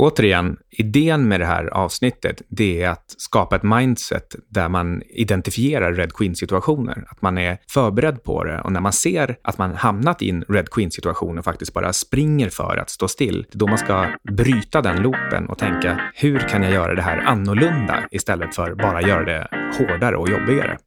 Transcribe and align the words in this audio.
Återigen, 0.00 0.56
idén 0.70 1.28
med 1.28 1.40
det 1.40 1.46
här 1.46 1.66
avsnittet, 1.66 2.42
det 2.48 2.82
är 2.82 2.88
att 2.88 3.14
skapa 3.18 3.56
ett 3.56 3.62
mindset 3.62 4.36
där 4.48 4.68
man 4.68 5.02
identifierar 5.08 5.92
Red 5.92 6.12
Queen-situationer. 6.12 7.04
Att 7.08 7.22
man 7.22 7.38
är 7.38 7.58
förberedd 7.70 8.22
på 8.22 8.44
det 8.44 8.60
och 8.60 8.72
när 8.72 8.80
man 8.80 8.92
ser 8.92 9.36
att 9.42 9.58
man 9.58 9.74
hamnat 9.74 10.22
i 10.22 10.30
en 10.30 10.44
Red 10.48 10.70
Queen-situation 10.70 11.38
och 11.38 11.44
faktiskt 11.44 11.74
bara 11.74 11.92
springer 11.92 12.50
för 12.50 12.76
att 12.76 12.90
stå 12.90 13.08
still, 13.08 13.46
då 13.52 13.66
man 13.66 13.78
ska 13.78 14.06
bryta 14.36 14.82
den 14.82 15.02
loopen 15.02 15.48
och 15.48 15.58
tänka, 15.58 16.00
hur 16.14 16.38
kan 16.38 16.62
jag 16.62 16.72
göra 16.72 16.94
det 16.94 17.02
här 17.02 17.18
annorlunda 17.18 18.08
istället 18.10 18.54
för 18.54 18.74
bara 18.74 19.02
göra 19.02 19.24
det 19.24 19.48
hårdare 19.78 20.16
och 20.16 20.28
jobbigare? 20.28 20.78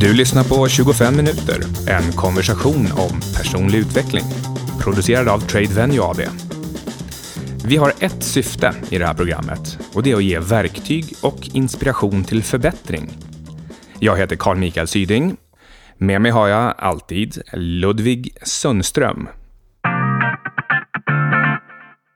Du 0.00 0.14
lyssnar 0.14 0.44
på 0.44 0.68
25 0.68 1.16
minuter, 1.16 1.60
en 1.88 2.12
konversation 2.12 2.86
om 2.92 3.20
personlig 3.36 3.78
utveckling. 3.78 4.24
Producerad 4.80 5.28
av 5.28 5.38
Trade 5.38 5.74
Venue 5.74 6.02
AB. 6.02 6.20
Vi 7.64 7.76
har 7.76 7.92
ett 8.00 8.22
syfte 8.22 8.74
i 8.90 8.98
det 8.98 9.06
här 9.06 9.14
programmet 9.14 9.78
och 9.94 10.02
det 10.02 10.10
är 10.10 10.16
att 10.16 10.24
ge 10.24 10.38
verktyg 10.38 11.04
och 11.22 11.48
inspiration 11.52 12.24
till 12.24 12.42
förbättring. 12.42 13.10
Jag 14.00 14.16
heter 14.16 14.36
Carl 14.36 14.56
Mikael 14.56 14.86
Syding. 14.86 15.36
Med 15.98 16.20
mig 16.20 16.30
har 16.30 16.48
jag 16.48 16.74
alltid 16.78 17.42
Ludvig 17.52 18.36
Sundström. 18.42 19.28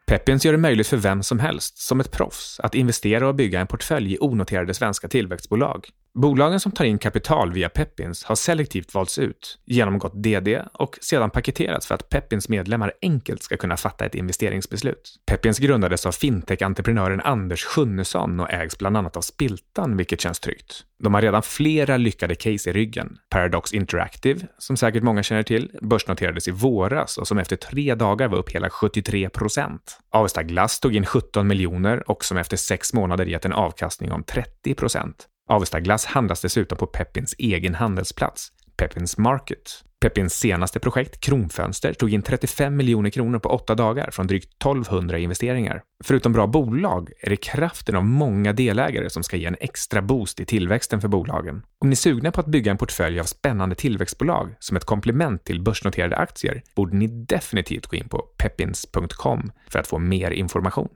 Pepins 0.06 0.44
gör 0.44 0.52
det 0.52 0.58
möjligt 0.58 0.86
för 0.86 0.96
vem 0.96 1.22
som 1.22 1.38
helst, 1.38 1.78
som 1.78 2.00
ett 2.00 2.10
proffs, 2.10 2.60
att 2.60 2.74
investera 2.74 3.28
och 3.28 3.34
bygga 3.34 3.60
en 3.60 3.66
portfölj 3.66 4.12
i 4.14 4.18
onoterade 4.20 4.74
svenska 4.74 5.08
tillväxtbolag. 5.08 5.88
Bolagen 6.14 6.60
som 6.60 6.72
tar 6.72 6.84
in 6.84 6.98
kapital 6.98 7.52
via 7.52 7.68
Peppins 7.68 8.24
har 8.24 8.34
selektivt 8.34 8.94
valts 8.94 9.18
ut, 9.18 9.58
genomgått 9.66 10.22
DD 10.22 10.62
och 10.72 10.98
sedan 11.00 11.30
paketerats 11.30 11.86
för 11.86 11.94
att 11.94 12.08
Peppins 12.08 12.48
medlemmar 12.48 12.92
enkelt 13.02 13.42
ska 13.42 13.56
kunna 13.56 13.76
fatta 13.76 14.06
ett 14.06 14.14
investeringsbeslut. 14.14 15.14
Peppins 15.26 15.58
grundades 15.58 16.06
av 16.06 16.12
fintech-entreprenören 16.12 17.20
Anders 17.20 17.64
Sjunnesson 17.64 18.40
och 18.40 18.50
ägs 18.50 18.78
bland 18.78 18.96
annat 18.96 19.16
av 19.16 19.20
Spiltan, 19.20 19.96
vilket 19.96 20.20
känns 20.20 20.40
tryggt. 20.40 20.84
De 21.02 21.14
har 21.14 21.22
redan 21.22 21.42
flera 21.42 21.96
lyckade 21.96 22.34
case 22.34 22.70
i 22.70 22.72
ryggen. 22.72 23.18
Paradox 23.28 23.72
Interactive, 23.72 24.46
som 24.58 24.76
säkert 24.76 25.02
många 25.02 25.22
känner 25.22 25.42
till, 25.42 25.70
börsnoterades 25.82 26.48
i 26.48 26.50
våras 26.50 27.18
och 27.18 27.28
som 27.28 27.38
efter 27.38 27.56
tre 27.56 27.94
dagar 27.94 28.28
var 28.28 28.38
upp 28.38 28.50
hela 28.50 28.70
73 28.70 29.28
procent. 29.28 29.98
Avesta 30.10 30.42
Glass 30.42 30.80
tog 30.80 30.96
in 30.96 31.06
17 31.06 31.46
miljoner 31.46 32.10
och 32.10 32.24
som 32.24 32.36
efter 32.36 32.56
sex 32.56 32.92
månader 32.92 33.26
gett 33.26 33.44
en 33.44 33.52
avkastning 33.52 34.12
om 34.12 34.24
30 34.24 34.74
procent. 34.74 35.26
Avesta 35.50 35.80
Glass 35.80 36.04
handlas 36.04 36.40
dessutom 36.40 36.78
på 36.78 36.86
Peppins 36.86 37.34
egen 37.38 37.74
handelsplats, 37.74 38.48
Peppins 38.76 39.18
Market. 39.18 39.84
Peppins 40.00 40.34
senaste 40.34 40.80
projekt, 40.80 41.20
Kronfönster, 41.20 41.92
tog 41.92 42.12
in 42.12 42.22
35 42.22 42.76
miljoner 42.76 43.10
kronor 43.10 43.38
på 43.38 43.48
åtta 43.48 43.74
dagar 43.74 44.10
från 44.10 44.26
drygt 44.26 44.52
1200 44.62 45.18
investeringar. 45.18 45.82
Förutom 46.04 46.32
bra 46.32 46.46
bolag 46.46 47.10
är 47.20 47.30
det 47.30 47.36
kraften 47.36 47.96
av 47.96 48.04
många 48.04 48.52
delägare 48.52 49.10
som 49.10 49.22
ska 49.22 49.36
ge 49.36 49.46
en 49.46 49.56
extra 49.60 50.02
boost 50.02 50.40
i 50.40 50.44
tillväxten 50.44 51.00
för 51.00 51.08
bolagen. 51.08 51.62
Om 51.78 51.88
ni 51.88 51.92
är 51.92 51.96
sugna 51.96 52.32
på 52.32 52.40
att 52.40 52.46
bygga 52.46 52.70
en 52.70 52.78
portfölj 52.78 53.20
av 53.20 53.24
spännande 53.24 53.74
tillväxtbolag 53.74 54.54
som 54.58 54.76
ett 54.76 54.84
komplement 54.84 55.44
till 55.44 55.62
börsnoterade 55.62 56.16
aktier 56.16 56.62
borde 56.76 56.96
ni 56.96 57.06
definitivt 57.06 57.86
gå 57.86 57.96
in 57.96 58.08
på 58.08 58.18
peppins.com 58.18 59.52
för 59.68 59.78
att 59.78 59.86
få 59.86 59.98
mer 59.98 60.30
information. 60.30 60.88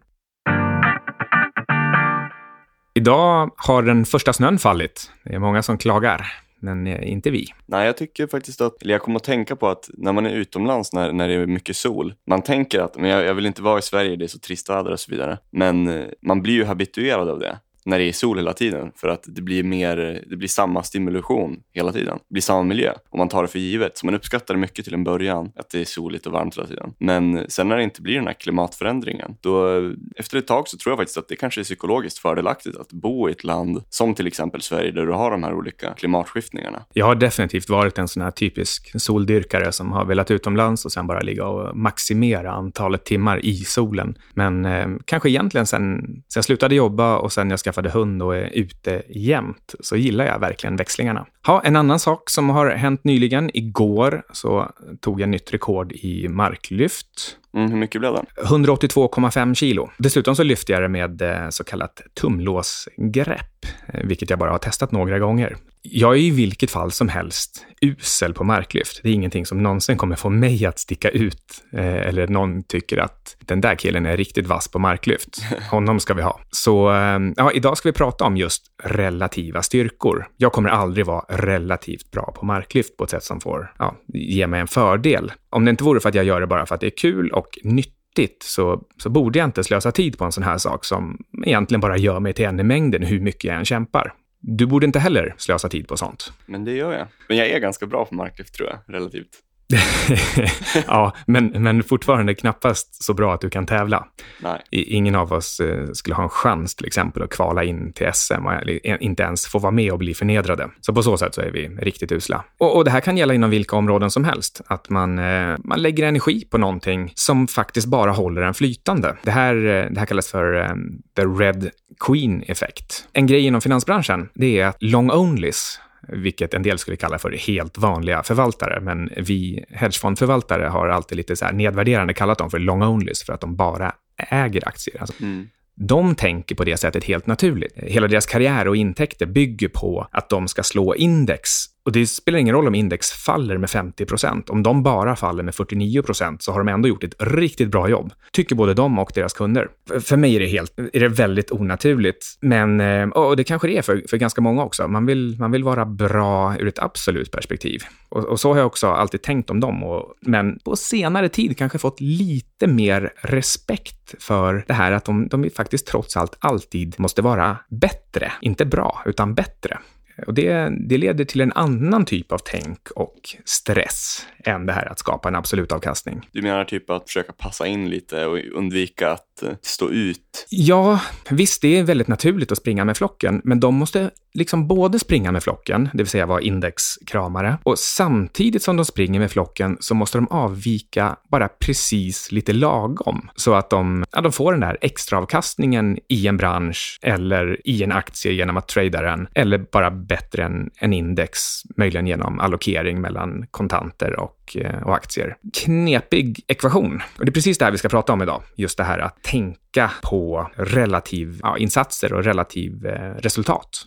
Idag 2.96 3.50
har 3.56 3.82
den 3.82 4.04
första 4.04 4.32
snön 4.32 4.58
fallit. 4.58 5.10
Det 5.24 5.34
är 5.34 5.38
många 5.38 5.62
som 5.62 5.78
klagar, 5.78 6.26
men 6.60 6.86
eh, 6.86 7.12
inte 7.12 7.30
vi. 7.30 7.46
Nej, 7.66 7.86
jag 7.86 7.96
tycker 7.96 8.26
faktiskt 8.26 8.60
att, 8.60 8.82
eller 8.82 8.94
jag 8.94 9.02
kommer 9.02 9.16
att 9.16 9.24
tänka 9.24 9.56
på 9.56 9.68
att 9.68 9.90
när 9.94 10.12
man 10.12 10.26
är 10.26 10.30
utomlands 10.30 10.92
när, 10.92 11.12
när 11.12 11.28
det 11.28 11.34
är 11.34 11.46
mycket 11.46 11.76
sol, 11.76 12.14
man 12.26 12.42
tänker 12.42 12.80
att 12.80 12.96
men 12.96 13.10
jag, 13.10 13.24
jag 13.24 13.34
vill 13.34 13.46
inte 13.46 13.62
vara 13.62 13.78
i 13.78 13.82
Sverige, 13.82 14.16
det 14.16 14.24
är 14.24 14.28
så 14.28 14.38
trist 14.38 14.70
väder 14.70 14.90
och 14.90 15.00
så 15.00 15.10
vidare. 15.10 15.38
Men 15.50 15.88
eh, 15.88 16.04
man 16.22 16.42
blir 16.42 16.54
ju 16.54 16.64
habituerad 16.64 17.28
av 17.28 17.38
det 17.38 17.58
när 17.84 17.98
det 17.98 18.04
är 18.04 18.12
sol 18.12 18.36
hela 18.36 18.52
tiden 18.52 18.92
för 18.96 19.08
att 19.08 19.24
det 19.26 19.42
blir, 19.42 19.62
mer, 19.62 20.24
det 20.30 20.36
blir 20.36 20.48
samma 20.48 20.82
stimulation 20.82 21.60
hela 21.72 21.92
tiden. 21.92 22.18
Det 22.28 22.32
blir 22.32 22.42
samma 22.42 22.62
miljö 22.62 22.92
och 23.10 23.18
man 23.18 23.28
tar 23.28 23.42
det 23.42 23.48
för 23.48 23.58
givet. 23.58 23.98
Så 23.98 24.06
man 24.06 24.14
uppskattar 24.14 24.54
det 24.54 24.60
mycket 24.60 24.84
till 24.84 24.94
en 24.94 25.04
början, 25.04 25.52
att 25.56 25.70
det 25.70 25.80
är 25.80 25.84
soligt 25.84 26.26
och 26.26 26.32
varmt 26.32 26.56
hela 26.56 26.66
tiden. 26.66 26.94
Men 26.98 27.50
sen 27.50 27.68
när 27.68 27.76
det 27.76 27.82
inte 27.82 28.02
blir 28.02 28.14
den 28.14 28.26
här 28.26 28.34
klimatförändringen, 28.34 29.36
då 29.40 29.82
efter 30.16 30.38
ett 30.38 30.46
tag 30.46 30.68
så 30.68 30.76
tror 30.78 30.90
jag 30.90 30.98
faktiskt 30.98 31.18
att 31.18 31.28
det 31.28 31.36
kanske 31.36 31.60
är 31.60 31.64
psykologiskt 31.64 32.18
fördelaktigt 32.18 32.76
att 32.76 32.92
bo 32.92 33.28
i 33.28 33.32
ett 33.32 33.44
land 33.44 33.82
som 33.88 34.14
till 34.14 34.26
exempel 34.26 34.62
Sverige 34.62 34.90
där 34.90 35.06
du 35.06 35.12
har 35.12 35.30
de 35.30 35.42
här 35.42 35.54
olika 35.54 35.94
klimatskiftningarna. 35.94 36.84
Jag 36.92 37.06
har 37.06 37.14
definitivt 37.14 37.68
varit 37.68 37.98
en 37.98 38.08
sån 38.08 38.22
här 38.22 38.30
typisk 38.30 39.00
soldyrkare 39.00 39.72
som 39.72 39.92
har 39.92 40.04
velat 40.04 40.30
utomlands 40.30 40.84
och 40.84 40.92
sen 40.92 41.06
bara 41.06 41.20
ligga 41.20 41.46
och 41.46 41.76
maximera 41.76 42.52
antalet 42.52 43.04
timmar 43.04 43.44
i 43.44 43.56
solen. 43.56 44.18
Men 44.34 44.64
eh, 44.64 44.86
kanske 45.04 45.28
egentligen 45.28 45.66
sen, 45.66 46.00
sen 46.04 46.22
jag 46.34 46.44
slutade 46.44 46.74
jobba 46.74 47.16
och 47.16 47.32
sen 47.32 47.50
jag 47.50 47.58
skaffade 47.58 47.73
skaffade 47.74 47.90
hund 47.90 48.22
och 48.22 48.36
är 48.36 48.50
ute 48.52 49.02
jämt 49.08 49.74
så 49.80 49.96
gillar 49.96 50.24
jag 50.24 50.38
verkligen 50.38 50.76
växlingarna. 50.76 51.26
Ha, 51.46 51.62
en 51.64 51.76
annan 51.76 51.98
sak 51.98 52.30
som 52.30 52.50
har 52.50 52.70
hänt 52.70 53.04
nyligen. 53.04 53.50
Igår 53.54 54.22
så 54.32 54.72
tog 55.00 55.20
jag 55.20 55.28
nytt 55.28 55.54
rekord 55.54 55.92
i 55.92 56.28
marklyft. 56.28 57.38
Mm, 57.54 57.70
hur 57.70 57.78
mycket 57.78 58.00
blev 58.00 58.12
det? 58.12 58.24
182,5 58.42 59.54
kilo. 59.54 59.90
Dessutom 59.98 60.36
så 60.36 60.42
lyfte 60.42 60.72
jag 60.72 60.82
det 60.82 60.88
med 60.88 61.22
eh, 61.22 61.48
så 61.48 61.64
kallat 61.64 62.00
tumlåsgrepp, 62.20 63.66
eh, 63.86 64.00
vilket 64.04 64.30
jag 64.30 64.38
bara 64.38 64.50
har 64.50 64.58
testat 64.58 64.92
några 64.92 65.18
gånger. 65.18 65.56
Jag 65.82 66.14
är 66.14 66.18
i 66.18 66.30
vilket 66.30 66.70
fall 66.70 66.92
som 66.92 67.08
helst 67.08 67.66
usel 67.80 68.34
på 68.34 68.44
marklyft. 68.44 69.00
Det 69.02 69.08
är 69.08 69.12
ingenting 69.12 69.46
som 69.46 69.62
någonsin 69.62 69.96
kommer 69.96 70.16
få 70.16 70.30
mig 70.30 70.66
att 70.66 70.78
sticka 70.78 71.08
ut 71.08 71.64
eh, 71.72 72.08
eller 72.08 72.28
någon 72.28 72.62
tycker 72.62 72.98
att 72.98 73.36
den 73.40 73.60
där 73.60 73.74
killen 73.74 74.06
är 74.06 74.16
riktigt 74.16 74.46
vass 74.46 74.68
på 74.68 74.78
marklyft. 74.78 75.42
Honom 75.70 76.00
ska 76.00 76.14
vi 76.14 76.22
ha. 76.22 76.40
Så 76.50 76.90
ja, 77.36 77.52
idag 77.52 77.78
ska 77.78 77.88
vi 77.88 77.92
prata 77.92 78.24
om 78.24 78.36
just 78.36 78.64
relativa 78.82 79.62
styrkor. 79.62 80.28
Jag 80.36 80.52
kommer 80.52 80.68
aldrig 80.68 81.06
vara 81.06 81.24
relativt 81.28 82.10
bra 82.10 82.34
på 82.38 82.46
marklyft 82.46 82.96
på 82.96 83.04
ett 83.04 83.10
sätt 83.10 83.24
som 83.24 83.40
får 83.40 83.72
ja, 83.78 83.96
ge 84.06 84.46
mig 84.46 84.60
en 84.60 84.68
fördel. 84.68 85.32
Om 85.50 85.64
det 85.64 85.70
inte 85.70 85.84
vore 85.84 86.00
för 86.00 86.08
att 86.08 86.14
jag 86.14 86.24
gör 86.24 86.40
det 86.40 86.46
bara 86.46 86.66
för 86.66 86.74
att 86.74 86.80
det 86.80 86.86
är 86.86 86.96
kul 86.98 87.30
och 87.30 87.43
och 87.44 87.58
nyttigt 87.62 88.42
så, 88.42 88.82
så 88.98 89.10
borde 89.10 89.38
jag 89.38 89.46
inte 89.46 89.64
slösa 89.64 89.92
tid 89.92 90.18
på 90.18 90.24
en 90.24 90.32
sån 90.32 90.44
här 90.44 90.58
sak 90.58 90.84
som 90.84 91.24
egentligen 91.46 91.80
bara 91.80 91.96
gör 91.96 92.20
mig 92.20 92.32
till 92.32 92.44
en 92.44 92.60
i 92.60 92.62
mängden 92.62 93.02
hur 93.02 93.20
mycket 93.20 93.44
jag 93.44 93.56
än 93.56 93.64
kämpar. 93.64 94.14
Du 94.40 94.66
borde 94.66 94.86
inte 94.86 94.98
heller 94.98 95.34
slösa 95.38 95.68
tid 95.68 95.88
på 95.88 95.96
sånt. 95.96 96.32
Men 96.46 96.64
det 96.64 96.72
gör 96.72 96.92
jag. 96.92 97.06
Men 97.28 97.36
jag 97.36 97.46
är 97.48 97.58
ganska 97.58 97.86
bra 97.86 98.04
på 98.04 98.14
marklyft 98.14 98.54
tror 98.54 98.68
jag, 98.68 98.94
relativt. 98.94 99.28
ja, 100.86 101.12
men, 101.26 101.46
men 101.46 101.82
fortfarande 101.82 102.34
knappast 102.34 103.04
så 103.04 103.14
bra 103.14 103.34
att 103.34 103.40
du 103.40 103.50
kan 103.50 103.66
tävla. 103.66 104.06
Nej. 104.40 104.62
Ingen 104.70 105.14
av 105.14 105.32
oss 105.32 105.60
eh, 105.60 105.86
skulle 105.92 106.14
ha 106.14 106.22
en 106.22 106.28
chans 106.28 106.74
till 106.74 106.86
exempel 106.86 107.22
att 107.22 107.30
kvala 107.30 107.64
in 107.64 107.92
till 107.92 108.10
SM 108.14 108.46
och 108.46 108.52
inte 109.00 109.22
ens 109.22 109.46
få 109.46 109.58
vara 109.58 109.72
med 109.72 109.92
och 109.92 109.98
bli 109.98 110.14
förnedrade. 110.14 110.70
Så 110.80 110.94
på 110.94 111.02
så 111.02 111.16
sätt 111.16 111.34
så 111.34 111.40
är 111.40 111.50
vi 111.50 111.68
riktigt 111.68 112.12
usla. 112.12 112.44
Och, 112.58 112.76
och 112.76 112.84
det 112.84 112.90
här 112.90 113.00
kan 113.00 113.16
gälla 113.16 113.34
inom 113.34 113.50
vilka 113.50 113.76
områden 113.76 114.10
som 114.10 114.24
helst. 114.24 114.60
Att 114.66 114.90
man, 114.90 115.18
eh, 115.18 115.56
man 115.64 115.82
lägger 115.82 116.06
energi 116.06 116.44
på 116.50 116.58
någonting 116.58 117.12
som 117.14 117.48
faktiskt 117.48 117.86
bara 117.86 118.10
håller 118.10 118.42
en 118.42 118.54
flytande. 118.54 119.16
Det 119.22 119.30
här, 119.30 119.56
eh, 119.56 119.90
det 119.90 119.98
här 119.98 120.06
kallas 120.06 120.30
för 120.30 120.70
um, 120.70 121.02
the 121.16 121.22
red 121.22 121.70
queen-effekt. 122.06 123.08
En 123.12 123.26
grej 123.26 123.46
inom 123.46 123.60
finansbranschen, 123.60 124.28
det 124.34 124.60
är 124.60 124.66
att 124.66 124.76
long 124.80 125.10
onlys 125.10 125.80
vilket 126.08 126.54
en 126.54 126.62
del 126.62 126.78
skulle 126.78 126.96
kalla 126.96 127.18
för 127.18 127.30
helt 127.30 127.78
vanliga 127.78 128.22
förvaltare. 128.22 128.80
Men 128.80 129.10
vi 129.16 129.64
hedgefondförvaltare 129.68 130.64
har 130.64 130.88
alltid 130.88 131.16
lite 131.16 131.36
så 131.36 131.44
här 131.44 131.52
nedvärderande 131.52 132.14
kallat 132.14 132.38
dem 132.38 132.50
för 132.50 132.58
long 132.58 132.82
onlys 132.82 133.22
för 133.22 133.32
att 133.32 133.40
de 133.40 133.56
bara 133.56 133.92
äger 134.16 134.68
aktier. 134.68 135.00
Alltså, 135.00 135.22
mm. 135.22 135.48
De 135.76 136.14
tänker 136.14 136.54
på 136.54 136.64
det 136.64 136.76
sättet 136.76 137.04
helt 137.04 137.26
naturligt. 137.26 137.72
Hela 137.76 138.08
deras 138.08 138.26
karriär 138.26 138.68
och 138.68 138.76
intäkter 138.76 139.26
bygger 139.26 139.68
på 139.68 140.08
att 140.10 140.28
de 140.28 140.48
ska 140.48 140.62
slå 140.62 140.94
index 140.94 141.50
och 141.84 141.92
det 141.92 142.06
spelar 142.06 142.38
ingen 142.38 142.54
roll 142.54 142.66
om 142.66 142.74
index 142.74 143.10
faller 143.10 143.58
med 143.58 143.70
50 143.70 144.04
procent, 144.04 144.50
Om 144.50 144.62
de 144.62 144.82
bara 144.82 145.16
faller 145.16 145.42
med 145.42 145.54
49 145.54 146.02
procent 146.02 146.42
så 146.42 146.52
har 146.52 146.58
de 146.58 146.68
ändå 146.68 146.88
gjort 146.88 147.04
ett 147.04 147.14
riktigt 147.18 147.68
bra 147.68 147.88
jobb. 147.88 148.12
Tycker 148.32 148.54
både 148.54 148.74
de 148.74 148.98
och 148.98 149.12
deras 149.14 149.32
kunder. 149.32 149.68
För 150.00 150.16
mig 150.16 150.36
är 150.36 150.40
det, 150.40 150.46
helt, 150.46 150.78
är 150.92 151.00
det 151.00 151.08
väldigt 151.08 151.52
onaturligt. 151.52 152.26
Men, 152.40 152.80
eh, 152.80 153.08
och 153.08 153.36
det 153.36 153.44
kanske 153.44 153.68
det 153.68 153.78
är 153.78 153.82
för, 153.82 154.02
för 154.10 154.16
ganska 154.16 154.40
många 154.40 154.64
också. 154.64 154.88
Man 154.88 155.06
vill, 155.06 155.36
man 155.38 155.50
vill 155.50 155.64
vara 155.64 155.84
bra 155.84 156.56
ur 156.58 156.68
ett 156.68 156.78
absolut 156.78 157.30
perspektiv. 157.30 157.82
Och, 158.08 158.24
och 158.24 158.40
så 158.40 158.52
har 158.52 158.58
jag 158.58 158.66
också 158.66 158.86
alltid 158.86 159.22
tänkt 159.22 159.50
om 159.50 159.60
dem. 159.60 159.82
Och, 159.82 160.14
men 160.20 160.58
på 160.58 160.76
senare 160.76 161.28
tid 161.28 161.58
kanske 161.58 161.78
fått 161.78 162.00
lite 162.00 162.66
mer 162.66 163.12
respekt 163.20 164.14
för 164.18 164.64
det 164.66 164.74
här 164.74 164.92
att 164.92 165.04
de, 165.04 165.28
de 165.28 165.50
faktiskt 165.50 165.86
trots 165.86 166.16
allt 166.16 166.36
alltid 166.38 166.94
måste 166.98 167.22
vara 167.22 167.56
bättre. 167.70 168.32
Inte 168.40 168.64
bra, 168.64 169.02
utan 169.06 169.34
bättre. 169.34 169.78
Och 170.26 170.34
det, 170.34 170.72
det 170.88 170.98
leder 170.98 171.24
till 171.24 171.40
en 171.40 171.52
annan 171.52 172.04
typ 172.04 172.32
av 172.32 172.38
tänk 172.44 172.90
och 172.90 173.20
stress 173.44 174.26
än 174.44 174.66
det 174.66 174.72
här 174.72 174.92
att 174.92 174.98
skapa 174.98 175.28
en 175.28 175.34
absolut 175.34 175.72
avkastning. 175.72 176.28
Du 176.32 176.42
menar 176.42 176.64
typ 176.64 176.90
att 176.90 177.06
försöka 177.06 177.32
passa 177.32 177.66
in 177.66 177.90
lite 177.90 178.26
och 178.26 178.38
undvika 178.54 179.10
att 179.10 179.33
stå 179.62 179.90
ut? 179.90 180.46
Ja, 180.50 181.00
visst, 181.30 181.62
det 181.62 181.78
är 181.78 181.82
väldigt 181.82 182.08
naturligt 182.08 182.52
att 182.52 182.58
springa 182.58 182.84
med 182.84 182.96
flocken, 182.96 183.40
men 183.44 183.60
de 183.60 183.74
måste 183.74 184.10
liksom 184.34 184.68
både 184.68 184.98
springa 184.98 185.32
med 185.32 185.42
flocken, 185.42 185.88
det 185.92 185.98
vill 185.98 186.06
säga 186.06 186.26
vara 186.26 186.40
indexkramare, 186.40 187.58
och 187.62 187.78
samtidigt 187.78 188.62
som 188.62 188.76
de 188.76 188.84
springer 188.84 189.20
med 189.20 189.30
flocken 189.30 189.76
så 189.80 189.94
måste 189.94 190.18
de 190.18 190.28
avvika 190.28 191.16
bara 191.30 191.48
precis 191.48 192.32
lite 192.32 192.52
lagom 192.52 193.30
så 193.36 193.54
att 193.54 193.70
de, 193.70 194.04
ja, 194.12 194.20
de 194.20 194.32
får 194.32 194.52
den 194.52 194.60
där 194.60 194.78
extraavkastningen 194.80 195.98
i 196.08 196.26
en 196.26 196.36
bransch 196.36 196.98
eller 197.02 197.68
i 197.68 197.82
en 197.82 197.92
aktie 197.92 198.32
genom 198.32 198.56
att 198.56 198.68
trada 198.68 199.02
den, 199.02 199.28
eller 199.34 199.58
bara 199.72 199.90
bättre 199.90 200.44
än 200.44 200.70
en 200.78 200.92
index, 200.92 201.40
möjligen 201.76 202.06
genom 202.06 202.40
allokering 202.40 203.00
mellan 203.00 203.46
kontanter 203.50 204.20
och, 204.20 204.36
och, 204.44 204.56
eh, 204.56 204.82
och 204.82 204.94
aktier. 204.94 205.36
Knepig 205.52 206.44
ekvation. 206.46 207.02
Och 207.18 207.24
det 207.24 207.30
är 207.30 207.32
precis 207.32 207.58
det 207.58 207.64
här 207.64 207.72
vi 207.72 207.78
ska 207.78 207.88
prata 207.88 208.12
om 208.12 208.22
idag. 208.22 208.42
Just 208.56 208.78
det 208.78 208.84
här 208.84 208.98
att 208.98 209.22
tänka 209.22 209.90
på 210.02 210.50
relativ 210.56 211.40
ja, 211.42 211.58
insatser 211.58 212.12
och 212.12 212.24
relativ 212.24 212.86
eh, 212.86 213.14
resultat. 213.14 213.86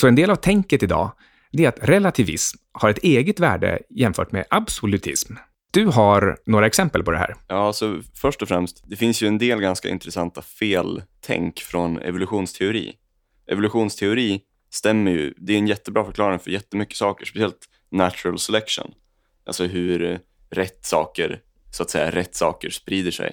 Så 0.00 0.08
en 0.08 0.14
del 0.14 0.30
av 0.30 0.36
tänket 0.36 0.82
idag 0.82 1.12
det 1.52 1.64
är 1.64 1.68
att 1.68 1.88
relativism 1.88 2.58
har 2.72 2.90
ett 2.90 2.98
eget 2.98 3.40
värde 3.40 3.78
jämfört 3.90 4.32
med 4.32 4.44
absolutism. 4.50 5.34
Du 5.70 5.86
har 5.86 6.38
några 6.46 6.66
exempel 6.66 7.02
på 7.02 7.10
det 7.10 7.18
här. 7.18 7.34
Ja, 7.48 7.72
så 7.72 8.00
först 8.14 8.42
och 8.42 8.48
främst, 8.48 8.82
det 8.86 8.96
finns 8.96 9.22
ju 9.22 9.26
en 9.26 9.38
del 9.38 9.60
ganska 9.60 9.88
intressanta 9.88 10.42
feltänk 10.42 11.60
från 11.60 11.98
evolutionsteori. 11.98 12.92
Evolutionsteori 13.50 14.40
stämmer 14.70 15.10
ju, 15.10 15.34
det 15.36 15.52
är 15.52 15.58
en 15.58 15.66
jättebra 15.66 16.04
förklaring 16.04 16.38
för 16.38 16.50
jättemycket 16.50 16.96
saker, 16.96 17.26
speciellt 17.26 17.68
natural 17.90 18.38
selection. 18.38 18.92
Alltså 19.46 19.64
hur 19.64 20.20
rätt 20.50 20.84
saker, 20.84 21.40
så 21.70 21.82
att 21.82 21.90
säga, 21.90 22.10
rätt 22.10 22.34
saker 22.34 22.70
sprider 22.70 23.10
sig. 23.10 23.32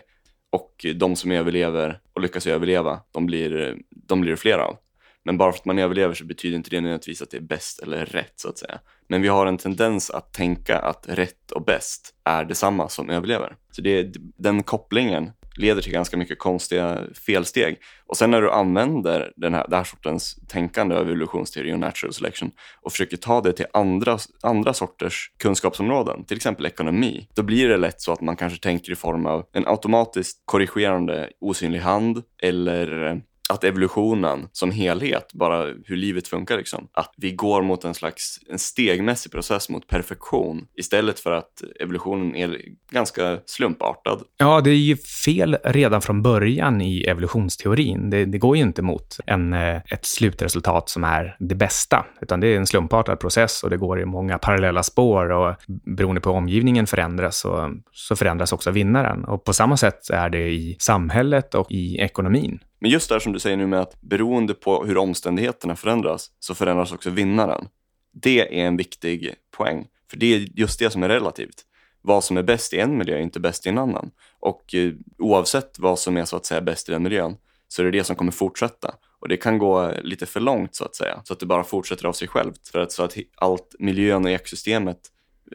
Och 0.50 0.86
de 0.96 1.16
som 1.16 1.32
överlever 1.32 2.00
och 2.14 2.22
lyckas 2.22 2.48
överleva, 2.48 3.00
de 3.12 3.26
blir, 3.26 3.78
de 3.90 4.22
blir 4.22 4.36
fler 4.36 4.58
av. 4.58 4.78
Men 5.24 5.38
bara 5.38 5.52
för 5.52 5.60
att 5.60 5.66
man 5.66 5.80
överlever 5.80 6.14
så 6.14 6.26
betyder 6.26 6.58
inte 6.58 6.70
det 6.70 6.82
nödvändigtvis 6.82 7.22
att 7.22 7.32
det 7.32 7.38
är 7.38 7.42
bäst 7.42 7.80
eller 7.80 8.06
rätt 8.06 8.34
så 8.36 8.50
att 8.50 8.58
säga. 8.58 8.80
Men 9.08 9.22
vi 9.22 9.28
har 9.28 9.46
en 9.46 9.58
tendens 9.58 10.10
att 10.10 10.34
tänka 10.34 10.80
att 10.80 11.06
rätt 11.08 11.52
och 11.52 11.66
bäst 11.66 12.14
är 12.24 12.46
detsamma 12.46 12.90
som 12.90 13.10
överlever. 13.10 13.56
Så 13.72 13.82
det, 13.82 14.14
den 14.38 14.64
kopplingen 14.64 15.32
leder 15.56 15.82
till 15.82 15.92
ganska 15.92 16.18
mycket 16.18 16.40
konstiga 16.40 17.00
felsteg. 17.26 17.78
Och 18.06 18.18
sen 18.18 18.32
när 18.32 18.42
du 18.42 18.52
använder 18.52 19.32
den 19.36 19.54
här, 19.54 19.66
den 19.68 19.78
här 19.78 19.84
sortens 19.84 20.36
tänkande 20.48 20.96
av 20.96 21.02
evolutionsteori 21.02 21.74
och 21.74 21.80
natural 21.80 22.14
selection 22.14 22.52
och 22.82 22.92
försöker 22.92 23.18
ta 23.18 23.42
det 23.42 23.54
till 23.54 23.66
andra, 23.74 24.18
andra 24.42 24.74
sorters 24.74 25.32
kunskapsområden, 25.40 26.24
till 26.24 26.38
exempel 26.38 26.66
ekonomi, 26.66 27.28
då 27.36 27.44
blir 27.44 27.70
det 27.70 27.78
lätt 27.78 28.02
så 28.02 28.12
att 28.12 28.22
man 28.22 28.36
kanske 28.36 28.60
tänker 28.60 28.92
i 28.92 28.96
form 28.96 29.26
av 29.26 29.46
en 29.54 29.68
automatiskt 29.68 30.42
korrigerande 30.46 31.30
osynlig 31.40 31.80
hand 31.80 32.24
eller 32.44 33.22
att 33.52 33.64
evolutionen 33.64 34.48
som 34.52 34.72
helhet, 34.72 35.34
bara 35.34 35.66
hur 35.86 35.96
livet 35.96 36.28
funkar, 36.28 36.58
liksom, 36.58 36.88
att 36.94 37.14
vi 37.18 37.32
går 37.32 37.62
mot 37.62 37.84
en 37.84 37.94
slags 37.94 38.40
en 38.50 38.60
stegmässig 38.60 39.32
process 39.32 39.70
mot 39.70 39.88
perfektion 39.88 40.66
istället 40.78 41.20
för 41.20 41.32
att 41.32 41.62
evolutionen 41.80 42.36
är 42.36 42.58
ganska 42.92 43.40
slumpartad. 43.46 44.20
Ja, 44.38 44.62
det 44.62 44.70
är 44.70 44.76
ju 44.76 44.98
fel 44.98 45.58
redan 45.64 46.02
från 46.02 46.22
början 46.22 46.82
i 46.82 47.04
evolutionsteorin. 47.04 48.10
Det, 48.10 48.26
det 48.26 48.38
går 48.38 48.58
ju 48.58 48.64
inte 48.64 48.82
mot 48.82 49.18
en, 49.26 49.54
eh, 49.54 49.76
ett 49.76 50.06
slutresultat 50.06 50.90
som 50.90 51.04
är 51.04 51.36
det 51.40 51.56
bästa, 51.56 52.06
utan 52.22 52.40
det 52.40 52.48
är 52.48 52.58
en 52.58 52.68
slumpartad 52.68 53.16
process 53.16 53.64
och 53.64 53.70
det 53.70 53.78
går 53.78 54.02
i 54.02 54.06
många 54.06 54.38
parallella 54.38 54.84
spår 54.84 55.32
och 55.32 55.56
beroende 55.68 56.22
på 56.22 56.30
hur 56.30 56.38
omgivningen 56.38 56.88
förändras 56.88 57.40
så, 57.40 57.74
så 57.92 58.16
förändras 58.16 58.54
också 58.54 58.72
vinnaren. 58.72 59.26
Och 59.26 59.44
på 59.44 59.54
samma 59.54 59.78
sätt 59.78 60.10
är 60.10 60.30
det 60.30 60.50
i 60.50 60.76
samhället 60.80 61.56
och 61.56 61.72
i 61.72 61.98
ekonomin. 61.98 62.60
Men 62.82 62.92
just 62.92 63.10
det 63.10 63.20
som 63.20 63.34
du 63.34 63.40
säger 63.40 63.58
nu 63.58 63.68
med 63.68 63.80
att 63.80 64.02
beroende 64.02 64.54
på 64.54 64.86
hur 64.86 64.98
omständigheterna 64.98 65.76
förändras 65.76 66.32
så 66.40 66.56
förändras 66.56 66.92
också 66.92 67.10
vinnaren. 67.10 67.68
Det 68.14 68.60
är 68.60 68.66
en 68.66 68.78
viktig 68.78 69.36
poäng, 69.58 69.88
för 70.10 70.18
det 70.18 70.34
är 70.34 70.48
just 70.60 70.80
det 70.80 70.90
som 70.90 71.04
är 71.04 71.10
relativt. 71.10 71.66
Vad 72.02 72.24
som 72.24 72.38
är 72.38 72.44
bäst 72.44 72.74
i 72.74 72.80
en 72.80 72.98
miljö 72.98 73.16
är 73.16 73.22
inte 73.22 73.40
bäst 73.40 73.66
i 73.66 73.70
en 73.70 73.78
annan. 73.78 74.12
Och 74.40 74.76
eh, 74.76 74.94
oavsett 75.18 75.80
vad 75.80 76.00
som 76.00 76.18
är 76.18 76.26
så 76.26 76.38
att 76.38 76.46
säga 76.46 76.62
bäst 76.62 76.90
i 76.90 76.92
den 76.92 77.04
miljön 77.04 77.38
så 77.68 77.82
är 77.82 77.86
det 77.86 77.92
det 77.92 78.04
som 78.04 78.16
kommer 78.16 78.32
fortsätta. 78.32 78.96
Och 79.20 79.28
det 79.28 79.38
kan 79.38 79.58
gå 79.58 79.84
eh, 79.84 80.02
lite 80.02 80.26
för 80.26 80.40
långt 80.40 80.76
så 80.76 80.86
att 80.86 80.96
säga, 80.96 81.22
så 81.24 81.34
att 81.34 81.40
det 81.40 81.46
bara 81.46 81.64
fortsätter 81.64 82.06
av 82.06 82.14
sig 82.14 82.28
självt. 82.28 82.68
För 82.68 82.80
att 82.80 82.92
så 82.92 83.04
att 83.04 83.18
allt 83.36 83.76
miljön 83.80 84.26
och 84.26 84.32
ekosystemet 84.32 85.00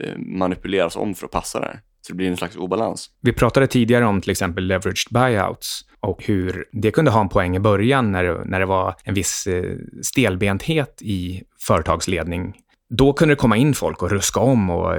eh, 0.00 0.18
manipuleras 0.18 0.96
om 0.96 1.14
för 1.14 1.26
att 1.26 1.32
passa 1.32 1.60
där. 1.60 1.80
Så 2.06 2.12
det 2.12 2.16
blir 2.16 2.28
en 2.28 2.36
slags 2.36 2.56
obalans. 2.56 3.10
Vi 3.20 3.32
pratade 3.32 3.66
tidigare 3.66 4.04
om 4.04 4.20
till 4.20 4.30
exempel 4.30 4.66
leveraged 4.66 5.10
buyouts 5.10 5.80
och 6.00 6.24
hur 6.24 6.64
det 6.72 6.90
kunde 6.90 7.10
ha 7.10 7.20
en 7.20 7.28
poäng 7.28 7.56
i 7.56 7.60
början 7.60 8.12
när 8.12 8.24
det, 8.24 8.44
när 8.44 8.60
det 8.60 8.66
var 8.66 8.94
en 9.04 9.14
viss 9.14 9.46
eh, 9.46 9.64
stelbenthet 10.02 11.02
i 11.02 11.42
företagsledning. 11.60 12.54
Då 12.88 13.12
kunde 13.12 13.34
det 13.34 13.38
komma 13.38 13.56
in 13.56 13.74
folk 13.74 14.02
och 14.02 14.10
ruska 14.10 14.40
om 14.40 14.70
och 14.70 14.94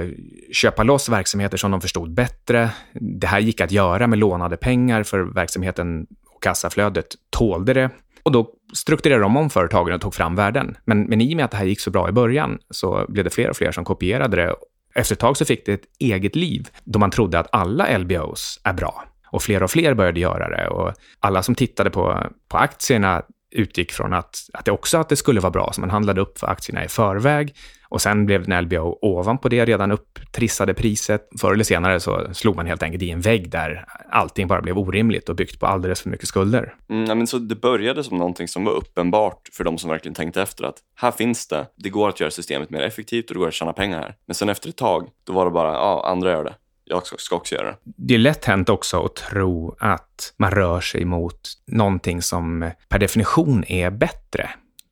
köpa 0.52 0.82
loss 0.82 1.08
verksamheter 1.08 1.56
som 1.56 1.70
de 1.70 1.80
förstod 1.80 2.14
bättre. 2.14 2.70
Det 3.00 3.26
här 3.26 3.40
gick 3.40 3.60
att 3.60 3.72
göra 3.72 4.06
med 4.06 4.18
lånade 4.18 4.56
pengar 4.56 5.02
för 5.02 5.20
verksamheten 5.20 6.06
och 6.34 6.42
kassaflödet 6.42 7.06
tålde 7.30 7.72
det. 7.72 7.90
Och 8.22 8.32
då 8.32 8.50
strukturerade 8.74 9.22
de 9.22 9.36
om 9.36 9.50
företagen 9.50 9.94
och 9.94 10.00
tog 10.00 10.14
fram 10.14 10.34
värden. 10.34 10.76
Men, 10.84 11.02
men 11.02 11.20
i 11.20 11.34
och 11.34 11.36
med 11.36 11.44
att 11.44 11.50
det 11.50 11.56
här 11.56 11.64
gick 11.64 11.80
så 11.80 11.90
bra 11.90 12.08
i 12.08 12.12
början 12.12 12.58
så 12.70 13.06
blev 13.08 13.24
det 13.24 13.30
fler 13.30 13.50
och 13.50 13.56
fler 13.56 13.72
som 13.72 13.84
kopierade 13.84 14.36
det 14.36 14.54
efter 14.94 15.14
ett 15.14 15.20
tag 15.20 15.36
så 15.36 15.44
fick 15.44 15.66
det 15.66 15.72
ett 15.72 15.86
eget 15.98 16.36
liv 16.36 16.68
då 16.84 16.98
man 16.98 17.10
trodde 17.10 17.38
att 17.38 17.48
alla 17.52 17.98
LBOs 17.98 18.60
är 18.64 18.72
bra. 18.72 19.04
Och 19.30 19.42
fler 19.42 19.62
och 19.62 19.70
fler 19.70 19.94
började 19.94 20.20
göra 20.20 20.48
det 20.48 20.68
och 20.68 20.92
alla 21.20 21.42
som 21.42 21.54
tittade 21.54 21.90
på, 21.90 22.26
på 22.48 22.56
aktierna 22.56 23.22
utgick 23.50 23.92
från 23.92 24.12
att, 24.12 24.36
att 24.52 24.64
det 24.64 24.70
också 24.70 24.98
att 24.98 25.08
det 25.08 25.16
skulle 25.16 25.40
vara 25.40 25.50
bra, 25.50 25.72
så 25.72 25.80
man 25.80 25.90
handlade 25.90 26.20
upp 26.20 26.38
för 26.38 26.46
aktierna 26.46 26.84
i 26.84 26.88
förväg 26.88 27.54
och 27.88 28.02
sen 28.02 28.26
blev 28.26 28.48
det 28.48 28.60
LBO 28.60 28.98
ovanpå 29.02 29.48
det 29.48 29.64
redan 29.64 29.92
upptrissade 29.92 30.74
priset. 30.74 31.28
Förr 31.40 31.52
eller 31.52 31.64
senare 31.64 32.00
så 32.00 32.28
slog 32.32 32.56
man 32.56 32.66
helt 32.66 32.82
enkelt 32.82 33.02
i 33.02 33.10
en 33.10 33.20
vägg 33.20 33.50
där 33.50 33.84
allting 34.10 34.46
bara 34.48 34.62
blev 34.62 34.78
orimligt 34.78 35.28
och 35.28 35.36
byggt 35.36 35.60
på 35.60 35.66
alldeles 35.66 36.00
för 36.02 36.10
mycket 36.10 36.28
skulder. 36.28 36.74
Mm, 36.90 37.18
men 37.18 37.26
så 37.26 37.38
det 37.38 37.54
började 37.54 38.04
som 38.04 38.18
någonting 38.18 38.48
som 38.48 38.64
var 38.64 38.72
uppenbart 38.72 39.48
för 39.52 39.64
de 39.64 39.78
som 39.78 39.90
verkligen 39.90 40.14
tänkte 40.14 40.42
efter 40.42 40.64
att 40.64 40.76
här 40.94 41.10
finns 41.10 41.48
det, 41.48 41.66
det 41.76 41.90
går 41.90 42.08
att 42.08 42.20
göra 42.20 42.30
systemet 42.30 42.70
mer 42.70 42.82
effektivt 42.82 43.30
och 43.30 43.34
det 43.34 43.38
går 43.38 43.48
att 43.48 43.54
tjäna 43.54 43.72
pengar 43.72 44.00
här. 44.00 44.14
Men 44.26 44.34
sen 44.34 44.48
efter 44.48 44.68
ett 44.68 44.76
tag, 44.76 45.08
då 45.24 45.32
var 45.32 45.44
det 45.44 45.50
bara, 45.50 45.72
ja, 45.72 46.06
andra 46.06 46.30
gör 46.30 46.44
det 46.44 46.54
jag 46.88 47.06
ska 47.06 47.36
också 47.36 47.54
göra 47.54 47.66
det. 47.66 47.76
Det 47.84 48.14
är 48.14 48.18
lätt 48.18 48.44
hänt 48.44 48.68
också 48.68 49.04
att 49.04 49.16
tro 49.16 49.76
att 49.78 50.34
man 50.36 50.50
rör 50.50 50.80
sig 50.80 51.04
mot 51.04 51.40
någonting 51.66 52.22
som 52.22 52.70
per 52.88 52.98
definition 52.98 53.64
är 53.68 53.90
bättre. 53.90 54.50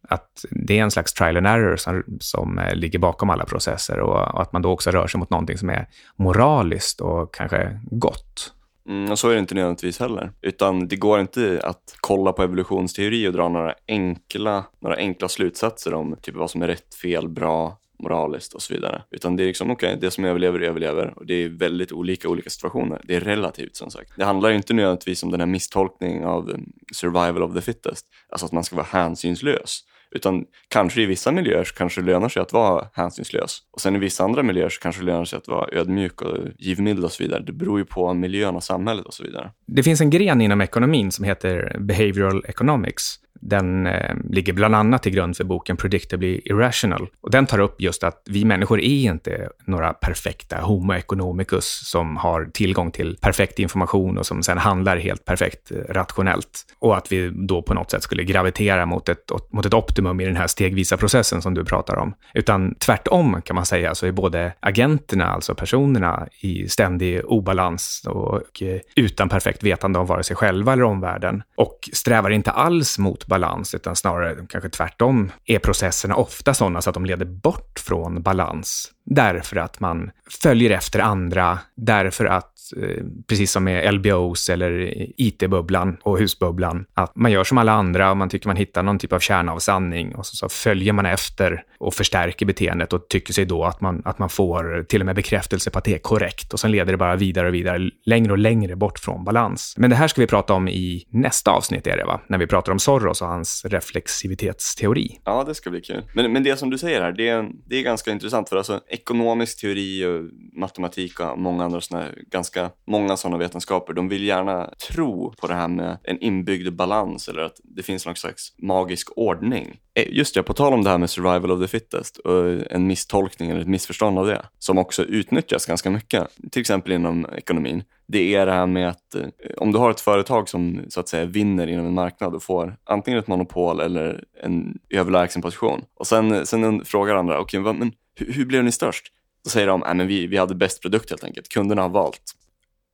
Att 0.08 0.44
det 0.50 0.78
är 0.78 0.82
en 0.82 0.90
slags 0.90 1.12
trial 1.12 1.36
and 1.36 1.46
error 1.46 1.76
som, 1.76 2.04
som 2.20 2.60
ligger 2.74 2.98
bakom 2.98 3.30
alla 3.30 3.44
processer 3.44 4.00
och, 4.00 4.34
och 4.34 4.42
att 4.42 4.52
man 4.52 4.62
då 4.62 4.70
också 4.70 4.90
rör 4.90 5.06
sig 5.06 5.18
mot 5.18 5.30
någonting 5.30 5.58
som 5.58 5.70
är 5.70 5.88
moraliskt 6.16 7.00
och 7.00 7.34
kanske 7.34 7.80
gott. 7.90 8.52
Mm, 8.88 9.10
och 9.10 9.18
så 9.18 9.28
är 9.28 9.32
det 9.32 9.38
inte 9.38 9.54
nödvändigtvis 9.54 10.00
heller. 10.00 10.32
Utan 10.40 10.88
det 10.88 10.96
går 10.96 11.20
inte 11.20 11.60
att 11.64 11.96
kolla 12.00 12.32
på 12.32 12.42
evolutionsteori 12.42 13.28
och 13.28 13.32
dra 13.32 13.48
några 13.48 13.74
enkla, 13.88 14.64
några 14.80 14.96
enkla 14.96 15.28
slutsatser 15.28 15.94
om 15.94 16.16
typ 16.22 16.34
vad 16.34 16.50
som 16.50 16.62
är 16.62 16.66
rätt, 16.66 16.94
fel, 16.94 17.28
bra, 17.28 17.78
moraliskt 17.98 18.54
och 18.54 18.62
så 18.62 18.74
vidare. 18.74 19.02
Utan 19.10 19.36
det 19.36 19.42
är 19.42 19.46
liksom, 19.46 19.70
okej, 19.70 19.88
okay, 19.88 20.00
det 20.00 20.10
som 20.10 20.24
överlever, 20.24 20.60
överlever. 20.60 21.14
Och 21.16 21.26
det 21.26 21.34
är 21.34 21.48
väldigt 21.48 21.92
olika 21.92 22.28
olika 22.28 22.50
situationer. 22.50 23.00
Det 23.04 23.16
är 23.16 23.20
relativt 23.20 23.76
som 23.76 23.90
sagt. 23.90 24.12
Det 24.16 24.24
handlar 24.24 24.50
inte 24.50 24.74
nödvändigtvis 24.74 25.22
om 25.22 25.30
den 25.30 25.40
här 25.40 25.46
misstolkningen 25.46 26.24
av 26.24 26.50
eh, 26.50 26.56
survival 26.94 27.42
of 27.42 27.54
the 27.54 27.60
fittest. 27.60 28.06
Alltså 28.28 28.46
att 28.46 28.52
man 28.52 28.64
ska 28.64 28.76
vara 28.76 28.86
hänsynslös. 28.90 29.82
Utan 30.10 30.44
kanske 30.68 31.02
i 31.02 31.06
vissa 31.06 31.32
miljöer 31.32 31.64
så 31.64 31.74
kanske 31.74 32.00
det 32.00 32.06
lönar 32.06 32.28
sig 32.28 32.42
att 32.42 32.52
vara 32.52 32.88
hänsynslös. 32.92 33.58
Och 33.72 33.80
sen 33.80 33.96
i 33.96 33.98
vissa 33.98 34.24
andra 34.24 34.42
miljöer 34.42 34.68
så 34.68 34.80
kanske 34.80 35.02
det 35.02 35.06
lönar 35.06 35.24
sig 35.24 35.36
att 35.36 35.48
vara 35.48 35.68
ödmjuk 35.72 36.22
och 36.22 36.38
givmild 36.58 37.04
och 37.04 37.12
så 37.12 37.22
vidare. 37.22 37.42
Det 37.42 37.52
beror 37.52 37.78
ju 37.78 37.84
på 37.84 38.14
miljön 38.14 38.56
och 38.56 38.64
samhället 38.64 39.06
och 39.06 39.14
så 39.14 39.22
vidare. 39.22 39.50
Det 39.66 39.82
finns 39.82 40.00
en 40.00 40.10
gren 40.10 40.40
inom 40.40 40.60
ekonomin 40.60 41.12
som 41.12 41.24
heter 41.24 41.76
behavioral 41.80 42.44
economics 42.48 43.18
den 43.40 43.86
eh, 43.86 44.16
ligger 44.30 44.52
bland 44.52 44.74
annat 44.74 45.02
till 45.02 45.12
grund 45.12 45.36
för 45.36 45.44
boken 45.44 45.76
Predictably 45.76 46.40
Irrational. 46.44 47.08
Och 47.20 47.30
den 47.30 47.46
tar 47.46 47.58
upp 47.58 47.80
just 47.80 48.04
att 48.04 48.22
vi 48.26 48.44
människor 48.44 48.80
är 48.80 49.04
inte 49.04 49.48
några 49.64 49.92
perfekta 49.92 50.56
Homo 50.60 50.92
economicus 50.92 51.88
som 51.90 52.16
har 52.16 52.44
tillgång 52.44 52.90
till 52.90 53.16
perfekt 53.20 53.58
information 53.58 54.18
och 54.18 54.26
som 54.26 54.42
sen 54.42 54.58
handlar 54.58 54.96
helt 54.96 55.24
perfekt 55.24 55.70
eh, 55.70 55.76
rationellt. 55.76 56.66
Och 56.78 56.96
att 56.96 57.12
vi 57.12 57.30
då 57.34 57.62
på 57.62 57.74
något 57.74 57.90
sätt 57.90 58.02
skulle 58.02 58.24
gravitera 58.24 58.86
mot 58.86 59.08
ett, 59.08 59.30
mot 59.50 59.66
ett 59.66 59.74
optimum 59.74 60.20
i 60.20 60.24
den 60.24 60.36
här 60.36 60.46
stegvisa 60.46 60.96
processen 60.96 61.42
som 61.42 61.54
du 61.54 61.64
pratar 61.64 61.96
om. 61.96 62.14
Utan 62.34 62.74
tvärtom 62.74 63.42
kan 63.42 63.56
man 63.56 63.66
säga 63.66 63.94
så 63.94 64.06
är 64.06 64.12
både 64.12 64.52
agenterna, 64.60 65.26
alltså 65.26 65.54
personerna, 65.54 66.28
i 66.40 66.68
ständig 66.68 67.24
obalans 67.24 68.02
och 68.06 68.62
eh, 68.62 68.80
utan 68.96 69.28
perfekt 69.28 69.62
vetande 69.62 69.98
om 69.98 70.06
vare 70.06 70.22
sig 70.22 70.36
själva 70.36 70.72
eller 70.72 70.84
omvärlden. 70.84 71.42
Och 71.56 71.88
strävar 71.92 72.30
inte 72.30 72.50
alls 72.50 72.98
mot 72.98 73.25
balans, 73.26 73.74
utan 73.74 73.96
snarare 73.96 74.46
kanske 74.48 74.70
tvärtom 74.70 75.32
är 75.44 75.58
processerna 75.58 76.14
ofta 76.14 76.54
sådana 76.54 76.82
så 76.82 76.90
att 76.90 76.94
de 76.94 77.06
leder 77.06 77.26
bort 77.26 77.78
från 77.78 78.22
balans 78.22 78.92
därför 79.06 79.56
att 79.56 79.80
man 79.80 80.10
följer 80.42 80.70
efter 80.70 80.98
andra, 80.98 81.58
därför 81.76 82.24
att, 82.24 82.52
Eh, 82.72 83.04
precis 83.26 83.52
som 83.52 83.64
med 83.64 83.94
LBOs 83.94 84.48
eller 84.48 84.94
IT-bubblan 85.16 85.96
och 86.02 86.18
husbubblan, 86.18 86.86
att 86.94 87.16
man 87.16 87.32
gör 87.32 87.44
som 87.44 87.58
alla 87.58 87.72
andra 87.72 88.10
och 88.10 88.16
man 88.16 88.28
tycker 88.28 88.48
man 88.48 88.56
hittar 88.56 88.82
någon 88.82 88.98
typ 88.98 89.12
av 89.12 89.20
kärna 89.20 89.52
av 89.52 89.58
sanning 89.58 90.14
och 90.14 90.26
så, 90.26 90.36
så 90.36 90.48
följer 90.48 90.92
man 90.92 91.06
efter 91.06 91.62
och 91.78 91.94
förstärker 91.94 92.46
beteendet 92.46 92.92
och 92.92 93.08
tycker 93.08 93.32
sig 93.32 93.44
då 93.44 93.64
att 93.64 93.80
man, 93.80 94.02
att 94.04 94.18
man 94.18 94.28
får 94.28 94.84
till 94.88 95.00
och 95.00 95.06
med 95.06 95.16
bekräftelse 95.16 95.70
på 95.70 95.78
att 95.78 95.84
det 95.84 95.94
är 95.94 95.98
korrekt 95.98 96.52
och 96.52 96.60
sen 96.60 96.70
leder 96.70 96.92
det 96.92 96.98
bara 96.98 97.16
vidare 97.16 97.48
och 97.48 97.54
vidare, 97.54 97.90
längre 98.04 98.32
och 98.32 98.38
längre 98.38 98.76
bort 98.76 98.98
från 98.98 99.24
balans. 99.24 99.74
Men 99.78 99.90
det 99.90 99.96
här 99.96 100.08
ska 100.08 100.20
vi 100.20 100.26
prata 100.26 100.54
om 100.54 100.68
i 100.68 101.06
nästa 101.10 101.50
avsnitt, 101.50 101.86
är 101.86 101.96
det 101.96 102.04
va? 102.04 102.20
När 102.28 102.38
vi 102.38 102.46
pratar 102.46 102.72
om 102.72 102.78
Soros 102.78 103.22
och 103.22 103.28
hans 103.28 103.64
reflexivitetsteori. 103.64 105.20
Ja, 105.24 105.44
det 105.44 105.54
ska 105.54 105.70
bli 105.70 105.80
kul. 105.80 106.02
Men, 106.14 106.32
men 106.32 106.42
det 106.42 106.56
som 106.56 106.70
du 106.70 106.78
säger 106.78 107.02
här, 107.02 107.12
det 107.12 107.28
är, 107.28 107.48
det 107.66 107.76
är 107.76 107.82
ganska 107.82 108.10
intressant 108.10 108.48
för 108.48 108.56
alltså 108.56 108.80
ekonomisk 108.88 109.60
teori 109.60 110.04
och 110.04 110.24
matematik 110.60 111.20
och 111.20 111.38
många 111.38 111.64
andra 111.64 111.80
såna, 111.80 112.04
ganska 112.30 112.55
många 112.86 113.16
sådana 113.16 113.36
vetenskaper, 113.36 113.92
de 113.92 114.08
vill 114.08 114.24
gärna 114.24 114.70
tro 114.90 115.32
på 115.32 115.46
det 115.46 115.54
här 115.54 115.68
med 115.68 115.98
en 116.04 116.18
inbyggd 116.18 116.72
balans 116.72 117.28
eller 117.28 117.42
att 117.42 117.60
det 117.64 117.82
finns 117.82 118.06
någon 118.06 118.16
slags 118.16 118.54
magisk 118.58 119.08
ordning. 119.16 119.80
Eh, 119.94 120.06
just 120.08 120.34
det, 120.34 120.42
på 120.42 120.52
tal 120.52 120.72
om 120.72 120.84
det 120.84 120.90
här 120.90 120.98
med 120.98 121.10
survival 121.10 121.50
of 121.50 121.60
the 121.60 121.68
fittest 121.68 122.18
och 122.18 122.72
en 122.72 122.86
misstolkning 122.86 123.50
eller 123.50 123.60
ett 123.60 123.68
missförstånd 123.68 124.18
av 124.18 124.26
det, 124.26 124.42
som 124.58 124.78
också 124.78 125.02
utnyttjas 125.04 125.66
ganska 125.66 125.90
mycket, 125.90 126.28
till 126.50 126.60
exempel 126.60 126.92
inom 126.92 127.26
ekonomin. 127.36 127.82
Det 128.08 128.34
är 128.34 128.46
det 128.46 128.52
här 128.52 128.66
med 128.66 128.88
att 128.88 129.14
eh, 129.14 129.26
om 129.56 129.72
du 129.72 129.78
har 129.78 129.90
ett 129.90 130.00
företag 130.00 130.48
som 130.48 130.80
så 130.88 131.00
att 131.00 131.08
säga 131.08 131.24
vinner 131.24 131.66
inom 131.66 131.86
en 131.86 131.94
marknad 131.94 132.34
och 132.34 132.42
får 132.42 132.76
antingen 132.84 133.20
ett 133.20 133.28
monopol 133.28 133.80
eller 133.80 134.24
en 134.42 134.78
överlägsen 134.90 135.42
position 135.42 135.84
och 135.94 136.06
sen, 136.06 136.46
sen 136.46 136.84
frågar 136.84 137.14
andra, 137.14 137.40
okej, 137.40 137.60
okay, 137.60 137.72
men 137.72 137.92
hur, 138.14 138.32
hur 138.32 138.44
blev 138.44 138.64
ni 138.64 138.72
störst? 138.72 139.12
Då 139.44 139.50
säger 139.50 139.66
de, 139.66 139.82
att 139.82 140.06
vi, 140.06 140.26
vi 140.26 140.36
hade 140.36 140.54
bäst 140.54 140.82
produkt 140.82 141.10
helt 141.10 141.24
enkelt. 141.24 141.48
Kunderna 141.48 141.82
har 141.82 141.88
valt. 141.88 142.22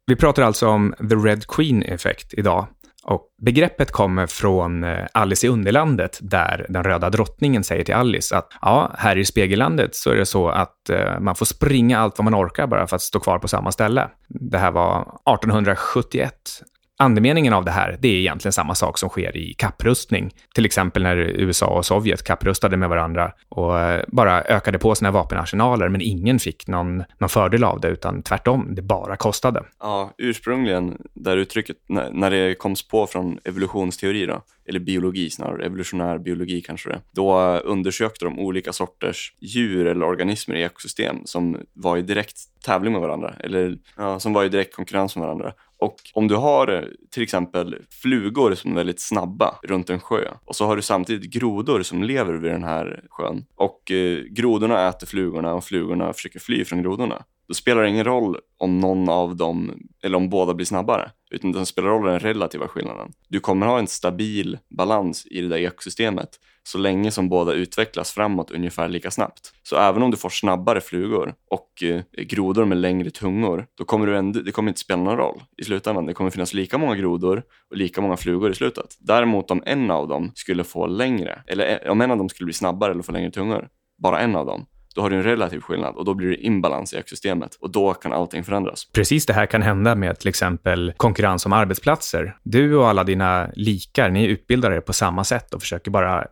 Vi 0.06 0.16
pratar 0.16 0.42
alltså 0.42 0.68
om 0.68 0.94
the 0.98 1.14
Red 1.14 1.46
Queen-effekt 1.46 2.34
idag. 2.34 2.66
Och 3.04 3.28
begreppet 3.42 3.90
kommer 3.90 4.26
från 4.26 4.84
eh, 4.84 5.06
Alice 5.12 5.46
i 5.46 5.50
Underlandet, 5.50 6.18
där 6.22 6.66
den 6.68 6.84
röda 6.84 7.10
drottningen 7.10 7.64
säger 7.64 7.84
till 7.84 7.94
Alice 7.94 8.36
att 8.36 8.48
ja, 8.60 8.92
här 8.98 9.18
i 9.18 9.24
Spegellandet 9.24 9.94
så 9.94 10.10
är 10.10 10.16
det 10.16 10.26
så 10.26 10.48
att 10.48 10.90
eh, 10.90 11.20
man 11.20 11.34
får 11.34 11.46
springa 11.46 11.98
allt 11.98 12.18
vad 12.18 12.24
man 12.24 12.34
orkar 12.34 12.66
bara 12.66 12.86
för 12.86 12.96
att 12.96 13.02
stå 13.02 13.20
kvar 13.20 13.38
på 13.38 13.48
samma 13.48 13.72
ställe. 13.72 14.08
Det 14.28 14.58
här 14.58 14.70
var 14.70 15.00
1871 15.00 16.34
Andemeningen 16.98 17.52
av 17.52 17.64
det 17.64 17.70
här, 17.70 17.98
det 18.00 18.08
är 18.08 18.18
egentligen 18.18 18.52
samma 18.52 18.74
sak 18.74 18.98
som 18.98 19.08
sker 19.08 19.36
i 19.36 19.54
kapprustning. 19.54 20.30
Till 20.54 20.64
exempel 20.64 21.02
när 21.02 21.16
USA 21.16 21.66
och 21.66 21.86
Sovjet 21.86 22.22
kapprustade 22.22 22.76
med 22.76 22.88
varandra 22.88 23.32
och 23.48 23.80
eh, 23.80 24.04
bara 24.08 24.42
ökade 24.42 24.78
på 24.78 24.94
sina 24.94 25.10
vapenarsenaler, 25.10 25.88
men 25.88 26.00
ingen 26.00 26.38
fick 26.38 26.68
någon, 26.68 27.04
någon 27.18 27.28
fördel 27.28 27.64
av 27.64 27.80
det, 27.80 27.88
utan 27.88 28.22
tvärtom, 28.22 28.74
det 28.74 28.82
bara 28.82 29.16
kostade. 29.16 29.62
Ja, 29.80 30.14
ursprungligen, 30.18 31.02
där 31.14 31.36
uttrycket, 31.36 31.76
när, 31.88 32.10
när 32.10 32.30
det 32.30 32.54
koms 32.54 32.88
på 32.88 33.06
från 33.06 33.38
evolutionsteori 33.44 34.26
då, 34.26 34.42
eller 34.68 34.80
biologi 34.80 35.30
snarare, 35.30 35.66
evolutionär 35.66 36.18
biologi 36.18 36.60
kanske 36.60 36.88
det, 36.88 37.00
då 37.10 37.40
eh, 37.40 37.60
undersökte 37.64 38.24
de 38.24 38.38
olika 38.38 38.72
sorters 38.72 39.34
djur 39.40 39.86
eller 39.86 40.06
organismer 40.06 40.56
i 40.56 40.62
ekosystem 40.62 41.16
som 41.24 41.56
var 41.72 41.96
i 41.96 42.02
direkt 42.02 42.36
tävling 42.64 42.92
med 42.92 43.02
varandra, 43.02 43.34
eller 43.40 43.78
ja, 43.96 44.20
som 44.20 44.32
var 44.32 44.44
i 44.44 44.48
direkt 44.48 44.74
konkurrens 44.74 45.16
med 45.16 45.22
varandra. 45.26 45.52
Och 45.82 45.96
om 46.14 46.28
du 46.28 46.34
har 46.34 46.68
eh, 46.68 46.82
till 47.10 47.22
exempel 47.22 47.76
flugor 48.02 48.54
som 48.54 48.72
är 48.72 48.76
väldigt 48.76 49.00
snabba 49.00 49.54
runt 49.62 49.90
en 49.90 50.00
sjö 50.00 50.28
och 50.44 50.56
så 50.56 50.66
har 50.66 50.76
du 50.76 50.82
samtidigt 50.82 51.30
grodor 51.30 51.82
som 51.82 52.02
lever 52.02 52.34
vid 52.34 52.50
den 52.50 52.64
här 52.64 53.04
sjön 53.10 53.44
och 53.54 53.90
eh, 53.90 54.18
grodorna 54.18 54.88
äter 54.88 55.06
flugorna 55.06 55.54
och 55.54 55.64
flugorna 55.64 56.12
försöker 56.12 56.40
fly 56.40 56.64
från 56.64 56.82
grodorna. 56.82 57.24
Då 57.52 57.56
spelar 57.56 57.82
det 57.82 57.88
ingen 57.88 58.04
roll 58.04 58.36
om 58.58 58.80
någon 58.80 59.08
av 59.08 59.36
dem, 59.36 59.74
eller 60.02 60.16
om 60.16 60.28
båda 60.28 60.54
blir 60.54 60.66
snabbare, 60.66 61.10
utan 61.30 61.52
det 61.52 61.66
spelar 61.66 61.88
roll 61.88 62.06
den 62.06 62.20
relativa 62.20 62.68
skillnaden. 62.68 63.12
Du 63.28 63.40
kommer 63.40 63.66
ha 63.66 63.78
en 63.78 63.86
stabil 63.86 64.58
balans 64.70 65.26
i 65.30 65.40
det 65.40 65.48
där 65.48 65.56
ekosystemet 65.56 66.28
så 66.62 66.78
länge 66.78 67.10
som 67.10 67.28
båda 67.28 67.52
utvecklas 67.52 68.12
framåt 68.12 68.50
ungefär 68.50 68.88
lika 68.88 69.10
snabbt. 69.10 69.52
Så 69.62 69.76
även 69.76 70.02
om 70.02 70.10
du 70.10 70.16
får 70.16 70.28
snabbare 70.28 70.80
flugor 70.80 71.34
och 71.50 71.82
eh, 71.82 72.02
grodor 72.12 72.64
med 72.64 72.78
längre 72.78 73.10
tungor, 73.10 73.66
då 73.78 73.84
kommer 73.84 74.06
du 74.06 74.16
ändå, 74.16 74.40
det 74.40 74.52
kommer 74.52 74.70
inte 74.70 74.80
spela 74.80 75.02
någon 75.02 75.16
roll 75.16 75.42
i 75.56 75.64
slutändan. 75.64 76.06
Det 76.06 76.14
kommer 76.14 76.30
finnas 76.30 76.54
lika 76.54 76.78
många 76.78 76.96
grodor 76.96 77.42
och 77.70 77.76
lika 77.76 78.00
många 78.00 78.16
flugor 78.16 78.50
i 78.50 78.54
slutet. 78.54 78.96
Däremot 79.00 79.50
om 79.50 79.62
en 79.66 79.90
av 79.90 80.08
dem 80.08 80.32
skulle 80.34 80.64
få 80.64 80.86
längre, 80.86 81.42
eller 81.46 81.80
eh, 81.84 81.90
om 81.90 82.00
en 82.00 82.10
av 82.10 82.18
dem 82.18 82.28
skulle 82.28 82.44
bli 82.44 82.54
snabbare 82.54 82.92
eller 82.92 83.02
få 83.02 83.12
längre 83.12 83.30
tungor, 83.30 83.68
bara 83.98 84.20
en 84.20 84.36
av 84.36 84.46
dem, 84.46 84.66
då 84.94 85.02
har 85.02 85.10
du 85.10 85.16
en 85.16 85.22
relativ 85.22 85.60
skillnad 85.60 85.94
och 85.94 86.04
då 86.04 86.14
blir 86.14 86.28
det 86.28 86.36
inbalans 86.36 86.92
i 86.92 86.96
ekosystemet 86.96 87.58
och 87.60 87.70
då 87.70 87.94
kan 87.94 88.12
allting 88.12 88.44
förändras. 88.44 88.88
Precis 88.92 89.26
det 89.26 89.32
här 89.32 89.46
kan 89.46 89.62
hända 89.62 89.94
med 89.94 90.18
till 90.18 90.28
exempel 90.28 90.92
konkurrens 90.96 91.46
om 91.46 91.52
arbetsplatser. 91.52 92.36
Du 92.42 92.76
och 92.76 92.88
alla 92.88 93.04
dina 93.04 93.48
likar, 93.54 94.10
ni 94.10 94.26
utbildar 94.26 94.70
er 94.70 94.80
på 94.80 94.92
samma 94.92 95.24
sätt 95.24 95.54
och 95.54 95.60
försöker 95.60 95.90
bara 95.90 96.26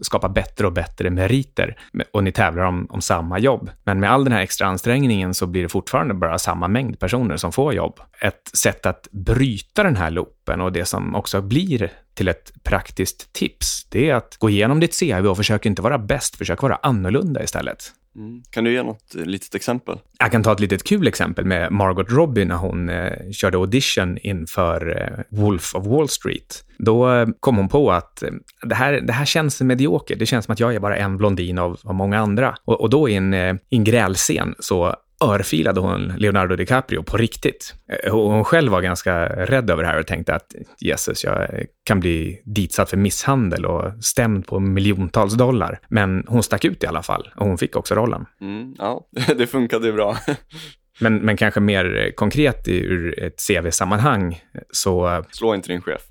skapa 0.00 0.28
bättre 0.28 0.66
och 0.66 0.72
bättre 0.72 1.10
meriter 1.10 1.78
och 2.12 2.24
ni 2.24 2.32
tävlar 2.32 2.64
om, 2.64 2.86
om 2.90 3.00
samma 3.00 3.38
jobb. 3.38 3.70
Men 3.84 4.00
med 4.00 4.12
all 4.12 4.24
den 4.24 4.32
här 4.32 4.40
extra 4.40 4.66
ansträngningen 4.66 5.34
så 5.34 5.46
blir 5.46 5.62
det 5.62 5.68
fortfarande 5.68 6.14
bara 6.14 6.38
samma 6.38 6.68
mängd 6.68 6.98
personer 6.98 7.36
som 7.36 7.52
får 7.52 7.74
jobb. 7.74 8.00
Ett 8.20 8.50
sätt 8.54 8.86
att 8.86 9.08
bryta 9.12 9.82
den 9.82 9.96
här 9.96 10.10
loopen 10.10 10.35
och 10.48 10.72
det 10.72 10.84
som 10.84 11.14
också 11.14 11.40
blir 11.40 11.92
till 12.14 12.28
ett 12.28 12.52
praktiskt 12.62 13.32
tips, 13.32 13.86
det 13.88 14.10
är 14.10 14.14
att 14.14 14.36
gå 14.36 14.50
igenom 14.50 14.80
ditt 14.80 15.00
CV 15.00 15.26
och 15.26 15.36
försök 15.36 15.66
inte 15.66 15.82
vara 15.82 15.98
bäst, 15.98 16.36
försök 16.36 16.62
vara 16.62 16.78
annorlunda 16.82 17.42
istället. 17.42 17.92
Mm. 18.16 18.42
Kan 18.50 18.64
du 18.64 18.72
ge 18.72 18.82
något 18.82 19.14
litet 19.14 19.54
exempel? 19.54 19.98
Jag 20.18 20.32
kan 20.32 20.42
ta 20.42 20.52
ett 20.52 20.60
litet 20.60 20.84
kul 20.84 21.06
exempel 21.06 21.44
med 21.44 21.72
Margot 21.72 22.10
Robbie 22.10 22.44
när 22.44 22.56
hon 22.56 22.88
eh, 22.88 23.30
körde 23.32 23.58
audition 23.58 24.18
inför 24.18 25.02
eh, 25.02 25.38
Wolf 25.38 25.74
of 25.74 25.86
Wall 25.86 26.08
Street. 26.08 26.64
Då 26.78 27.12
eh, 27.12 27.28
kom 27.40 27.56
hon 27.56 27.68
på 27.68 27.92
att 27.92 28.22
eh, 28.22 28.30
det, 28.62 28.74
här, 28.74 28.92
det 28.92 29.12
här 29.12 29.24
känns 29.24 29.60
mediokert. 29.60 30.18
Det 30.18 30.26
känns 30.26 30.44
som 30.44 30.52
att 30.52 30.60
jag 30.60 30.74
är 30.74 30.80
bara 30.80 30.96
en 30.96 31.16
blondin 31.16 31.58
av, 31.58 31.80
av 31.84 31.94
många 31.94 32.18
andra. 32.18 32.54
Och, 32.64 32.80
och 32.80 32.90
då 32.90 33.08
i 33.08 33.14
en, 33.14 33.34
eh, 33.34 33.54
i 33.54 33.76
en 33.76 33.84
grälscen 33.84 34.54
så 34.58 34.96
örfilade 35.24 35.80
hon 35.80 36.12
Leonardo 36.18 36.56
DiCaprio 36.56 37.02
på 37.02 37.16
riktigt. 37.16 37.74
Eh, 38.04 38.12
hon 38.12 38.44
själv 38.44 38.72
var 38.72 38.80
ganska 38.80 39.26
rädd 39.26 39.70
över 39.70 39.82
det 39.82 39.88
här 39.88 40.00
och 40.00 40.06
tänkte 40.06 40.34
att 40.34 40.54
Jesus, 40.80 41.24
jag 41.24 41.64
kan 41.84 42.00
bli 42.00 42.42
ditsatt 42.44 42.90
för 42.90 42.96
misshandel 42.96 43.66
och 43.66 44.04
stämd 44.04 44.46
på 44.46 44.60
miljontals 44.60 45.34
dollar. 45.34 45.80
Men 45.88 46.24
hon 46.26 46.42
stack 46.42 46.64
ut 46.64 46.82
i 46.82 46.86
alla 46.86 47.02
fall 47.02 47.30
och 47.36 47.46
hon 47.46 47.58
fick 47.58 47.76
också 47.76 47.94
rollen. 47.94 48.26
Mm, 48.40 48.74
ja, 48.78 49.08
det 49.36 49.46
funkade 49.46 49.92
bra. 49.92 50.16
men, 51.00 51.16
men 51.16 51.36
kanske 51.36 51.60
mer 51.60 52.12
konkret 52.16 52.68
ur 52.68 53.22
ett 53.22 53.36
CV-sammanhang 53.48 54.40
så... 54.70 55.24
Slå 55.30 55.54
inte 55.54 55.68
din 55.68 55.82
chef. 55.82 56.02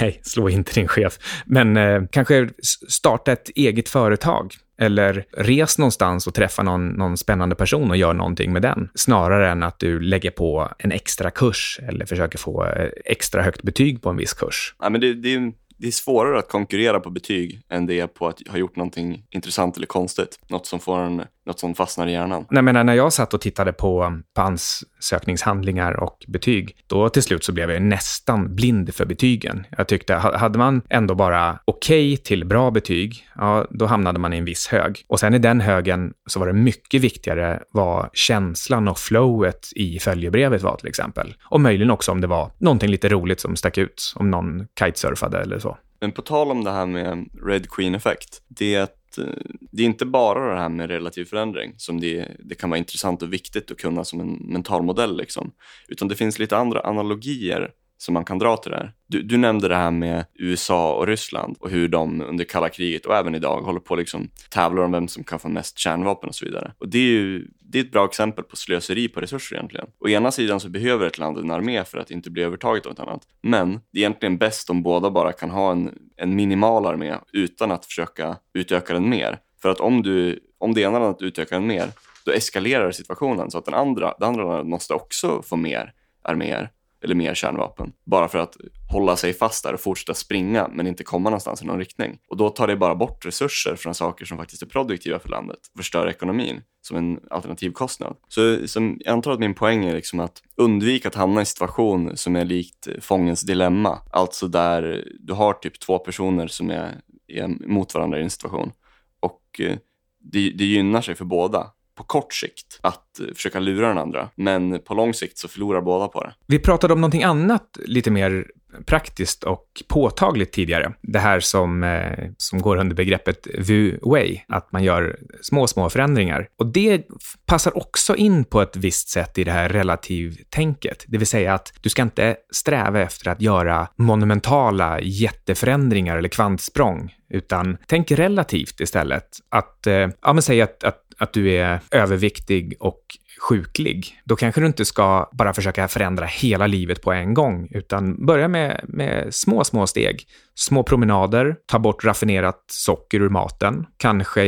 Nej, 0.00 0.20
slå 0.22 0.48
inte 0.48 0.72
din 0.74 0.88
chef. 0.88 1.18
Men 1.46 1.76
eh, 1.76 2.02
kanske 2.10 2.48
starta 2.88 3.32
ett 3.32 3.48
eget 3.54 3.88
företag 3.88 4.54
eller 4.78 5.24
res 5.32 5.78
någonstans 5.78 6.26
och 6.26 6.34
träffa 6.34 6.62
någon, 6.62 6.88
någon 6.88 7.16
spännande 7.16 7.54
person 7.54 7.90
och 7.90 7.96
gör 7.96 8.14
någonting 8.14 8.52
med 8.52 8.62
den. 8.62 8.88
Snarare 8.94 9.50
än 9.50 9.62
att 9.62 9.78
du 9.78 10.00
lägger 10.00 10.30
på 10.30 10.68
en 10.78 10.92
extra 10.92 11.30
kurs 11.30 11.80
eller 11.88 12.06
försöker 12.06 12.38
få 12.38 12.66
eh, 12.66 12.88
extra 13.04 13.42
högt 13.42 13.62
betyg 13.62 14.02
på 14.02 14.10
en 14.10 14.16
viss 14.16 14.32
kurs. 14.32 14.74
Ja, 14.78 14.90
men 14.90 15.00
det, 15.00 15.14
det, 15.14 15.52
det 15.76 15.86
är 15.86 15.90
svårare 15.90 16.38
att 16.38 16.48
konkurrera 16.48 17.00
på 17.00 17.10
betyg 17.10 17.62
än 17.70 17.86
det 17.86 18.00
är 18.00 18.06
på 18.06 18.28
att 18.28 18.48
ha 18.48 18.58
gjort 18.58 18.76
någonting 18.76 19.24
intressant 19.30 19.76
eller 19.76 19.86
konstigt. 19.86 20.38
Något 20.48 20.66
som, 20.66 20.80
får 20.80 20.98
en, 20.98 21.22
något 21.46 21.60
som 21.60 21.74
fastnar 21.74 22.06
i 22.06 22.12
hjärnan. 22.12 22.46
Nej, 22.50 22.62
men 22.62 22.86
när 22.86 22.94
jag 22.94 23.12
satt 23.12 23.34
och 23.34 23.40
tittade 23.40 23.72
på, 23.72 24.20
på 24.34 24.42
ansökningshandlingar 24.42 25.92
och 25.92 26.24
betyg, 26.28 26.76
då 26.86 27.08
till 27.08 27.22
slut 27.22 27.44
så 27.44 27.52
blev 27.52 27.70
jag 27.70 27.82
nästan 27.82 28.54
blind 28.54 28.94
för 28.94 29.04
betygen. 29.04 29.66
Jag 29.78 29.88
tyckte, 29.88 30.14
hade 30.14 30.58
man 30.58 30.82
ändå 30.88 31.14
bara 31.14 31.58
okej 31.64 32.12
okay 32.12 32.16
till 32.16 32.44
bra 32.44 32.70
betyg, 32.70 33.28
ja, 33.36 33.66
då 33.70 33.86
hamnade 33.86 34.18
man 34.18 34.32
i 34.32 34.36
en 34.36 34.44
viss 34.44 34.66
hög. 34.66 35.04
Och 35.08 35.20
sen 35.20 35.34
i 35.34 35.38
den 35.38 35.60
högen 35.60 36.12
så 36.26 36.40
var 36.40 36.46
det 36.46 36.52
mycket 36.52 37.00
viktigare 37.00 37.62
vad 37.70 38.10
känslan 38.12 38.88
och 38.88 38.98
flowet 38.98 39.68
i 39.76 39.98
följebrevet 39.98 40.62
var 40.62 40.76
till 40.76 40.88
exempel. 40.88 41.34
Och 41.44 41.60
möjligen 41.60 41.90
också 41.90 42.12
om 42.12 42.20
det 42.20 42.26
var 42.26 42.50
någonting 42.58 42.90
lite 42.90 43.08
roligt 43.08 43.40
som 43.40 43.56
stack 43.56 43.78
ut, 43.78 44.12
om 44.16 44.30
någon 44.30 44.66
kitesurfade 44.78 45.40
eller 45.40 45.58
så. 45.58 45.78
Men 46.00 46.12
på 46.12 46.22
tal 46.22 46.50
om 46.50 46.64
det 46.64 46.70
här 46.70 46.86
med 46.86 47.28
Red 47.46 47.70
Queen-effekt, 47.70 48.42
det 48.48 48.74
är 48.74 48.82
att 49.12 49.18
eh, 49.18 49.34
det 49.72 49.82
är 49.82 49.86
inte 49.86 50.06
bara 50.06 50.54
det 50.54 50.60
här 50.60 50.68
med 50.68 50.90
relativ 50.90 51.24
förändring 51.24 51.74
som 51.76 52.00
det, 52.00 52.28
det 52.38 52.54
kan 52.54 52.70
vara 52.70 52.78
intressant 52.78 53.22
och 53.22 53.32
viktigt 53.32 53.70
att 53.70 53.78
kunna 53.78 54.04
som 54.04 54.20
en 54.20 54.32
mental 54.32 54.82
modell, 54.82 55.16
liksom. 55.16 55.52
utan 55.88 56.08
det 56.08 56.14
finns 56.14 56.38
lite 56.38 56.56
andra 56.56 56.80
analogier 56.80 57.70
som 58.02 58.14
man 58.14 58.24
kan 58.24 58.38
dra 58.38 58.56
till 58.56 58.70
det 58.70 58.76
här. 58.76 58.92
Du, 59.06 59.22
du, 59.22 59.36
nämnde 59.36 59.68
det 59.68 59.76
här 59.76 59.90
med 59.90 60.24
USA 60.34 60.94
och 60.94 61.06
Ryssland 61.06 61.56
och 61.60 61.70
hur 61.70 61.88
de 61.88 62.20
under 62.20 62.44
kalla 62.44 62.68
kriget 62.68 63.06
och 63.06 63.16
även 63.16 63.34
idag 63.34 63.60
håller 63.60 63.80
på 63.80 63.96
liksom 63.96 64.28
tävlar 64.50 64.82
om 64.82 64.92
vem 64.92 65.08
som 65.08 65.24
kan 65.24 65.38
få 65.38 65.48
mest 65.48 65.78
kärnvapen 65.78 66.28
och 66.28 66.34
så 66.34 66.44
vidare. 66.44 66.72
Och 66.78 66.88
det 66.88 66.98
är 66.98 67.02
ju 67.02 67.48
det 67.60 67.78
är 67.78 67.84
ett 67.84 67.92
bra 67.92 68.04
exempel 68.04 68.44
på 68.44 68.56
slöseri 68.56 69.08
på 69.08 69.20
resurser 69.20 69.56
egentligen. 69.56 69.86
Å 70.00 70.08
ena 70.08 70.30
sidan 70.30 70.60
så 70.60 70.68
behöver 70.68 71.06
ett 71.06 71.18
land 71.18 71.38
en 71.38 71.50
armé 71.50 71.84
för 71.84 71.98
att 71.98 72.10
inte 72.10 72.30
bli 72.30 72.42
övertaget 72.42 72.86
av 72.86 72.92
ett 72.92 73.00
annat. 73.00 73.22
Men 73.42 73.80
det 73.92 73.98
är 73.98 74.00
egentligen 74.00 74.38
bäst 74.38 74.70
om 74.70 74.82
båda 74.82 75.10
bara 75.10 75.32
kan 75.32 75.50
ha 75.50 75.72
en, 75.72 75.98
en 76.16 76.36
minimal 76.36 76.86
armé 76.86 77.14
utan 77.32 77.70
att 77.70 77.86
försöka 77.86 78.36
utöka 78.54 78.94
den 78.94 79.08
mer. 79.08 79.38
För 79.62 79.68
att 79.68 79.80
om, 79.80 80.02
du, 80.02 80.40
om 80.58 80.74
det 80.74 80.80
ena 80.80 80.98
landet 80.98 81.22
utökar 81.22 81.56
den 81.56 81.66
mer, 81.66 81.88
då 82.24 82.32
eskalerar 82.32 82.90
situationen 82.90 83.50
så 83.50 83.58
att 83.58 83.64
den 83.64 83.74
andra, 83.74 84.14
det 84.18 84.26
andra 84.26 84.44
landet 84.44 84.66
måste 84.66 84.94
också 84.94 85.42
få 85.42 85.56
mer 85.56 85.92
arméer 86.22 86.70
eller 87.02 87.14
mer 87.14 87.34
kärnvapen. 87.34 87.92
Bara 88.04 88.28
för 88.28 88.38
att 88.38 88.56
hålla 88.92 89.16
sig 89.16 89.32
fast 89.32 89.64
där 89.64 89.74
och 89.74 89.80
fortsätta 89.80 90.14
springa 90.14 90.68
men 90.72 90.86
inte 90.86 91.04
komma 91.04 91.30
någonstans 91.30 91.62
i 91.62 91.66
någon 91.66 91.78
riktning. 91.78 92.18
Och 92.28 92.36
då 92.36 92.50
tar 92.50 92.66
det 92.66 92.76
bara 92.76 92.94
bort 92.94 93.26
resurser 93.26 93.76
från 93.76 93.94
saker 93.94 94.24
som 94.24 94.38
faktiskt 94.38 94.62
är 94.62 94.66
produktiva 94.66 95.18
för 95.18 95.28
landet 95.28 95.58
och 95.72 95.78
förstör 95.78 96.08
ekonomin 96.08 96.60
som 96.82 96.96
en 96.96 97.20
alternativkostnad. 97.30 98.16
Så 98.28 98.68
som, 98.68 98.96
jag 99.00 99.12
antar 99.12 99.32
att 99.32 99.40
min 99.40 99.54
poäng 99.54 99.84
är 99.84 99.94
liksom 99.94 100.20
att 100.20 100.42
undvika 100.56 101.08
att 101.08 101.14
hamna 101.14 101.40
i 101.40 101.42
en 101.42 101.46
situation 101.46 102.16
som 102.16 102.36
är 102.36 102.44
likt 102.44 102.88
fångens 103.00 103.42
dilemma. 103.42 103.98
Alltså 104.10 104.48
där 104.48 105.04
du 105.20 105.32
har 105.32 105.52
typ 105.52 105.80
två 105.80 105.98
personer 105.98 106.46
som 106.46 106.70
är, 106.70 107.00
är 107.28 107.68
mot 107.68 107.94
varandra 107.94 108.18
i 108.18 108.22
en 108.22 108.30
situation 108.30 108.72
och 109.20 109.60
eh, 109.60 109.76
det, 110.20 110.50
det 110.50 110.64
gynnar 110.64 111.00
sig 111.00 111.14
för 111.14 111.24
båda 111.24 111.66
på 112.02 112.06
kort 112.06 112.34
sikt 112.34 112.78
att 112.80 113.20
eh, 113.20 113.26
försöka 113.34 113.60
lura 113.60 113.88
den 113.88 113.98
andra, 113.98 114.28
men 114.34 114.80
på 114.80 114.94
lång 114.94 115.14
sikt 115.14 115.38
så 115.38 115.48
förlorar 115.48 115.80
båda 115.80 116.08
på 116.08 116.24
det. 116.24 116.34
Vi 116.46 116.58
pratade 116.58 116.92
om 116.92 117.00
någonting 117.00 117.22
annat 117.22 117.78
lite 117.84 118.10
mer 118.10 118.46
praktiskt 118.86 119.44
och 119.44 119.82
påtagligt 119.88 120.52
tidigare. 120.52 120.92
Det 121.02 121.18
här 121.18 121.40
som, 121.40 121.82
eh, 121.82 122.30
som 122.36 122.62
går 122.62 122.76
under 122.76 122.96
begreppet 122.96 123.46
“Vu-way”, 123.58 124.40
att 124.48 124.72
man 124.72 124.84
gör 124.84 125.18
små, 125.40 125.66
små 125.66 125.90
förändringar. 125.90 126.48
Och 126.58 126.66
det 126.66 127.02
passar 127.46 127.76
också 127.76 128.16
in 128.16 128.44
på 128.44 128.62
ett 128.62 128.76
visst 128.76 129.08
sätt 129.08 129.38
i 129.38 129.44
det 129.44 129.52
här 129.52 129.68
relativtänket, 129.68 131.04
det 131.08 131.18
vill 131.18 131.26
säga 131.26 131.54
att 131.54 131.72
du 131.80 131.88
ska 131.88 132.02
inte 132.02 132.36
sträva 132.52 133.00
efter 133.00 133.30
att 133.30 133.40
göra 133.40 133.88
monumentala 133.96 135.00
jätteförändringar 135.00 136.16
eller 136.16 136.28
kvantsprång, 136.28 137.14
utan 137.30 137.76
tänk 137.86 138.10
relativt 138.10 138.80
istället. 138.80 139.28
Att, 139.48 139.86
eh, 139.86 140.08
ja 140.22 140.32
men 140.32 140.42
säg 140.42 140.62
att, 140.62 140.84
att 140.84 141.01
att 141.22 141.32
du 141.32 141.50
är 141.50 141.80
överviktig 141.90 142.74
och 142.80 143.00
sjuklig, 143.42 144.20
då 144.24 144.36
kanske 144.36 144.60
du 144.60 144.66
inte 144.66 144.84
ska 144.84 145.30
bara 145.32 145.52
försöka 145.52 145.88
förändra 145.88 146.26
hela 146.26 146.66
livet 146.66 147.02
på 147.02 147.12
en 147.12 147.34
gång, 147.34 147.68
utan 147.70 148.26
börja 148.26 148.48
med, 148.48 148.80
med 148.88 149.34
små, 149.34 149.64
små 149.64 149.86
steg. 149.86 150.26
Små 150.54 150.82
promenader, 150.82 151.56
ta 151.66 151.78
bort 151.78 152.04
raffinerat 152.04 152.64
socker 152.66 153.20
ur 153.20 153.28
maten, 153.28 153.86
kanske 153.96 154.42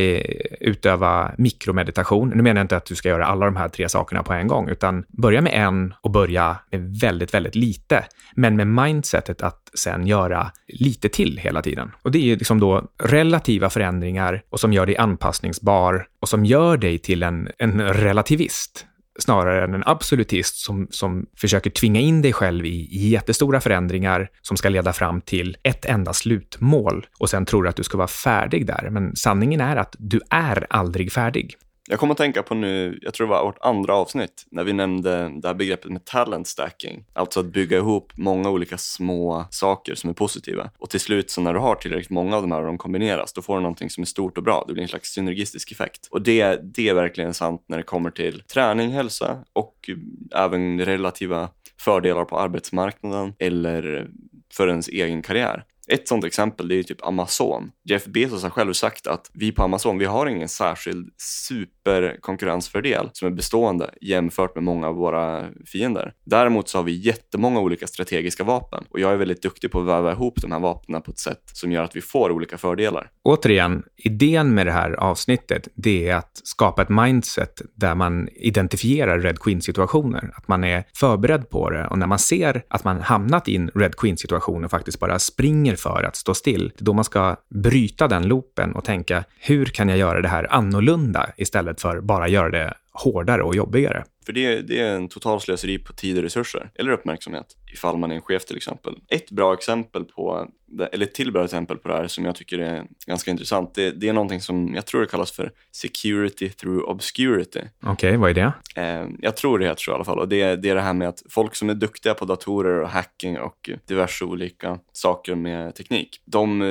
utöva 0.59 1.31
mikromeditation. 1.37 2.31
Nu 2.35 2.43
menar 2.43 2.59
jag 2.59 2.63
inte 2.63 2.77
att 2.77 2.85
du 2.85 2.95
ska 2.95 3.09
göra 3.09 3.25
alla 3.25 3.45
de 3.45 3.55
här 3.55 3.69
tre 3.69 3.89
sakerna 3.89 4.23
på 4.23 4.33
en 4.33 4.47
gång, 4.47 4.69
utan 4.69 5.03
börja 5.07 5.41
med 5.41 5.53
en 5.53 5.93
och 6.01 6.11
börja 6.11 6.57
med 6.71 6.99
väldigt, 7.01 7.33
väldigt 7.33 7.55
lite, 7.55 8.05
men 8.35 8.55
med 8.55 8.67
mindsetet 8.67 9.41
att 9.41 9.71
sen 9.73 10.07
göra 10.07 10.51
lite 10.67 11.09
till 11.09 11.37
hela 11.37 11.61
tiden. 11.61 11.91
Och 12.01 12.11
det 12.11 12.17
är 12.17 12.23
ju 12.23 12.35
liksom 12.35 12.59
då 12.59 12.83
relativa 13.03 13.69
förändringar 13.69 14.41
och 14.49 14.59
som 14.59 14.73
gör 14.73 14.85
dig 14.85 14.97
anpassningsbar 14.97 16.07
och 16.21 16.29
som 16.29 16.45
gör 16.45 16.77
dig 16.77 16.97
till 16.97 17.23
en, 17.23 17.49
en 17.57 17.81
relativist 17.81 18.84
snarare 19.19 19.63
än 19.63 19.73
en 19.73 19.83
absolutist 19.85 20.55
som, 20.55 20.87
som 20.89 21.25
försöker 21.37 21.69
tvinga 21.69 21.99
in 21.99 22.21
dig 22.21 22.33
själv 22.33 22.65
i, 22.65 22.87
i 22.91 23.09
jättestora 23.09 23.61
förändringar 23.61 24.29
som 24.41 24.57
ska 24.57 24.69
leda 24.69 24.93
fram 24.93 25.21
till 25.21 25.57
ett 25.63 25.85
enda 25.85 26.13
slutmål 26.13 27.07
och 27.19 27.29
sen 27.29 27.45
tror 27.45 27.67
att 27.67 27.75
du 27.75 27.83
ska 27.83 27.97
vara 27.97 28.07
färdig 28.07 28.65
där. 28.67 28.89
Men 28.91 29.15
sanningen 29.15 29.61
är 29.61 29.75
att 29.75 29.95
du 29.99 30.21
är 30.29 30.67
aldrig 30.69 31.11
färdig. 31.11 31.55
Jag 31.89 31.99
kommer 31.99 32.11
att 32.11 32.17
tänka 32.17 32.43
på 32.43 32.55
nu, 32.55 32.99
jag 33.01 33.13
tror 33.13 33.27
det 33.27 33.33
var 33.33 33.45
vårt 33.45 33.57
andra 33.61 33.95
avsnitt, 33.95 34.45
när 34.51 34.63
vi 34.63 34.73
nämnde 34.73 35.31
det 35.41 35.47
här 35.47 35.55
begreppet 35.55 35.91
med 35.91 36.05
talent 36.05 36.47
stacking. 36.47 37.05
Alltså 37.13 37.39
att 37.39 37.45
bygga 37.45 37.77
ihop 37.77 38.11
många 38.15 38.49
olika 38.49 38.77
små 38.77 39.45
saker 39.49 39.95
som 39.95 40.09
är 40.09 40.13
positiva. 40.13 40.71
Och 40.77 40.89
till 40.89 40.99
slut 40.99 41.31
så 41.31 41.41
när 41.41 41.53
du 41.53 41.59
har 41.59 41.75
tillräckligt 41.75 42.09
många 42.09 42.35
av 42.35 42.41
de 42.41 42.51
här 42.51 42.59
och 42.59 42.65
de 42.65 42.77
kombineras, 42.77 43.33
då 43.33 43.41
får 43.41 43.55
du 43.55 43.61
någonting 43.61 43.89
som 43.89 44.01
är 44.01 44.05
stort 44.05 44.37
och 44.37 44.43
bra. 44.43 44.65
Det 44.67 44.73
blir 44.73 44.83
en 44.83 44.89
slags 44.89 45.09
synergistisk 45.09 45.71
effekt. 45.71 46.07
Och 46.11 46.21
det, 46.21 46.59
det 46.75 46.89
är 46.89 46.93
verkligen 46.93 47.33
sant 47.33 47.65
när 47.67 47.77
det 47.77 47.83
kommer 47.83 48.11
till 48.11 48.43
träning, 48.53 48.91
hälsa 48.91 49.37
och 49.53 49.89
även 50.35 50.85
relativa 50.85 51.49
fördelar 51.79 52.25
på 52.25 52.39
arbetsmarknaden 52.39 53.33
eller 53.39 54.09
för 54.53 54.67
ens 54.67 54.87
egen 54.87 55.21
karriär. 55.21 55.63
Ett 55.87 56.07
sånt 56.07 56.25
exempel 56.25 56.67
det 56.67 56.75
är 56.75 56.83
typ 56.83 57.05
Amazon. 57.05 57.71
Jeff 57.83 58.05
Bezos 58.05 58.43
har 58.43 58.49
själv 58.49 58.73
sagt 58.73 59.07
att 59.07 59.31
vi 59.33 59.51
på 59.51 59.63
Amazon, 59.63 59.97
vi 59.97 60.05
har 60.05 60.27
ingen 60.27 60.49
särskild 60.49 61.09
super 61.17 61.74
superkonkurrensfördel 61.85 63.09
som 63.13 63.27
är 63.27 63.31
bestående 63.31 63.89
jämfört 64.01 64.55
med 64.55 64.63
många 64.63 64.87
av 64.87 64.95
våra 64.95 65.45
fiender. 65.65 66.13
Däremot 66.25 66.69
så 66.69 66.77
har 66.77 66.83
vi 66.83 66.91
jättemånga 66.91 67.59
olika 67.59 67.87
strategiska 67.87 68.43
vapen 68.43 68.83
och 68.89 68.99
jag 68.99 69.11
är 69.11 69.15
väldigt 69.15 69.41
duktig 69.41 69.71
på 69.71 69.79
att 69.79 69.87
väva 69.87 70.11
ihop 70.11 70.41
de 70.41 70.51
här 70.51 70.59
vapnen 70.59 71.01
på 71.01 71.11
ett 71.11 71.19
sätt 71.19 71.41
som 71.53 71.71
gör 71.71 71.83
att 71.83 71.95
vi 71.95 72.01
får 72.01 72.31
olika 72.31 72.57
fördelar. 72.57 73.09
Återigen, 73.23 73.83
idén 73.97 74.53
med 74.53 74.67
det 74.67 74.71
här 74.71 74.91
avsnittet, 74.91 75.67
det 75.75 76.09
är 76.09 76.15
att 76.15 76.41
skapa 76.43 76.81
ett 76.81 76.89
mindset 76.89 77.61
där 77.75 77.95
man 77.95 78.29
identifierar 78.35 79.19
Red 79.19 79.39
Queen-situationer, 79.39 80.31
att 80.35 80.47
man 80.47 80.63
är 80.63 80.83
förberedd 80.95 81.49
på 81.49 81.69
det 81.69 81.87
och 81.87 81.97
när 81.97 82.07
man 82.07 82.19
ser 82.19 82.63
att 82.67 82.83
man 82.83 83.01
hamnat 83.01 83.47
i 83.47 83.55
en 83.55 83.71
Red 83.75 83.95
Queen-situation 83.95 84.65
och 84.65 84.71
faktiskt 84.71 84.99
bara 84.99 85.19
springer 85.19 85.75
för 85.75 86.03
att 86.03 86.15
stå 86.15 86.33
still. 86.33 86.71
Det 86.77 86.81
är 86.81 86.85
då 86.85 86.93
man 86.93 87.03
ska 87.03 87.35
bryta 87.49 88.07
den 88.07 88.27
loopen 88.27 88.75
och 88.75 88.83
tänka, 88.83 89.23
hur 89.39 89.65
kan 89.65 89.89
jag 89.89 89.97
göra 89.97 90.21
det 90.21 90.27
här 90.27 90.53
annorlunda 90.53 91.29
istället 91.37 91.74
för 91.81 92.01
bara 92.01 92.27
göra 92.27 92.49
det 92.49 92.73
hårdare 92.91 93.43
och 93.43 93.55
jobbigare? 93.55 94.03
För 94.25 94.33
det, 94.33 94.61
det 94.61 94.79
är 94.79 94.95
en 94.95 95.07
total 95.07 95.41
slöseri 95.41 95.77
på 95.77 95.93
tid 95.93 96.17
och 96.17 96.23
resurser, 96.23 96.69
eller 96.75 96.91
uppmärksamhet, 96.91 97.45
ifall 97.73 97.97
man 97.97 98.11
är 98.11 98.15
en 98.15 98.21
chef 98.21 98.45
till 98.45 98.57
exempel. 98.57 98.95
Ett 99.07 99.31
bra 99.31 99.53
exempel 99.53 100.03
på, 100.03 100.47
eller 100.91 101.05
ett 101.05 101.13
till 101.13 101.31
bra 101.31 101.43
exempel 101.43 101.77
på 101.77 101.87
det 101.87 101.93
här 101.93 102.07
som 102.07 102.25
jag 102.25 102.35
tycker 102.35 102.59
är 102.59 102.83
ganska 103.05 103.31
intressant, 103.31 103.75
det, 103.75 103.91
det 103.91 104.09
är 104.09 104.13
någonting 104.13 104.41
som 104.41 104.75
jag 104.75 104.85
tror 104.85 105.01
det 105.01 105.07
kallas 105.07 105.31
för 105.31 105.51
security 105.71 106.49
through 106.49 106.89
obscurity. 106.89 107.59
Okej, 107.59 107.91
okay, 107.91 108.17
vad 108.17 108.29
är 108.29 108.33
det? 108.33 108.81
Eh, 108.81 109.07
jag 109.19 109.37
tror 109.37 109.59
det 109.59 109.65
heter 109.65 109.81
så 109.81 109.91
i 109.91 109.93
alla 109.93 110.03
fall 110.03 110.19
och 110.19 110.27
det, 110.27 110.55
det 110.55 110.69
är 110.69 110.75
det 110.75 110.81
här 110.81 110.93
med 110.93 111.07
att 111.07 111.23
folk 111.29 111.55
som 111.55 111.69
är 111.69 111.73
duktiga 111.73 112.13
på 112.13 112.25
datorer 112.25 112.81
och 112.81 112.89
hacking 112.89 113.39
och 113.39 113.69
diverse 113.87 114.25
olika 114.25 114.79
saker 114.93 115.35
med 115.35 115.75
teknik, 115.75 116.21
de, 116.25 116.61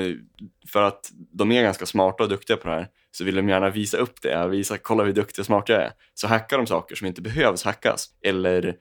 för 0.68 0.82
att 0.82 1.10
de 1.32 1.52
är 1.52 1.62
ganska 1.62 1.86
smarta 1.86 2.22
och 2.22 2.28
duktiga 2.28 2.56
på 2.56 2.68
det 2.68 2.74
här, 2.74 2.88
så 3.16 3.24
vill 3.24 3.34
de 3.34 3.48
gärna 3.48 3.70
visa 3.70 3.96
upp 3.96 4.22
det, 4.22 4.48
visa 4.48 4.78
kolla 4.78 5.04
hur 5.04 5.12
duktig 5.12 5.42
och 5.42 5.46
smart 5.46 5.68
jag 5.68 5.82
är. 5.82 5.90
Så 6.14 6.28
hackar 6.28 6.56
de 6.56 6.66
saker 6.66 6.96
som 6.96 7.06
inte 7.06 7.22
behövs 7.22 7.64
hackas 7.64 8.08
eller 8.24 8.76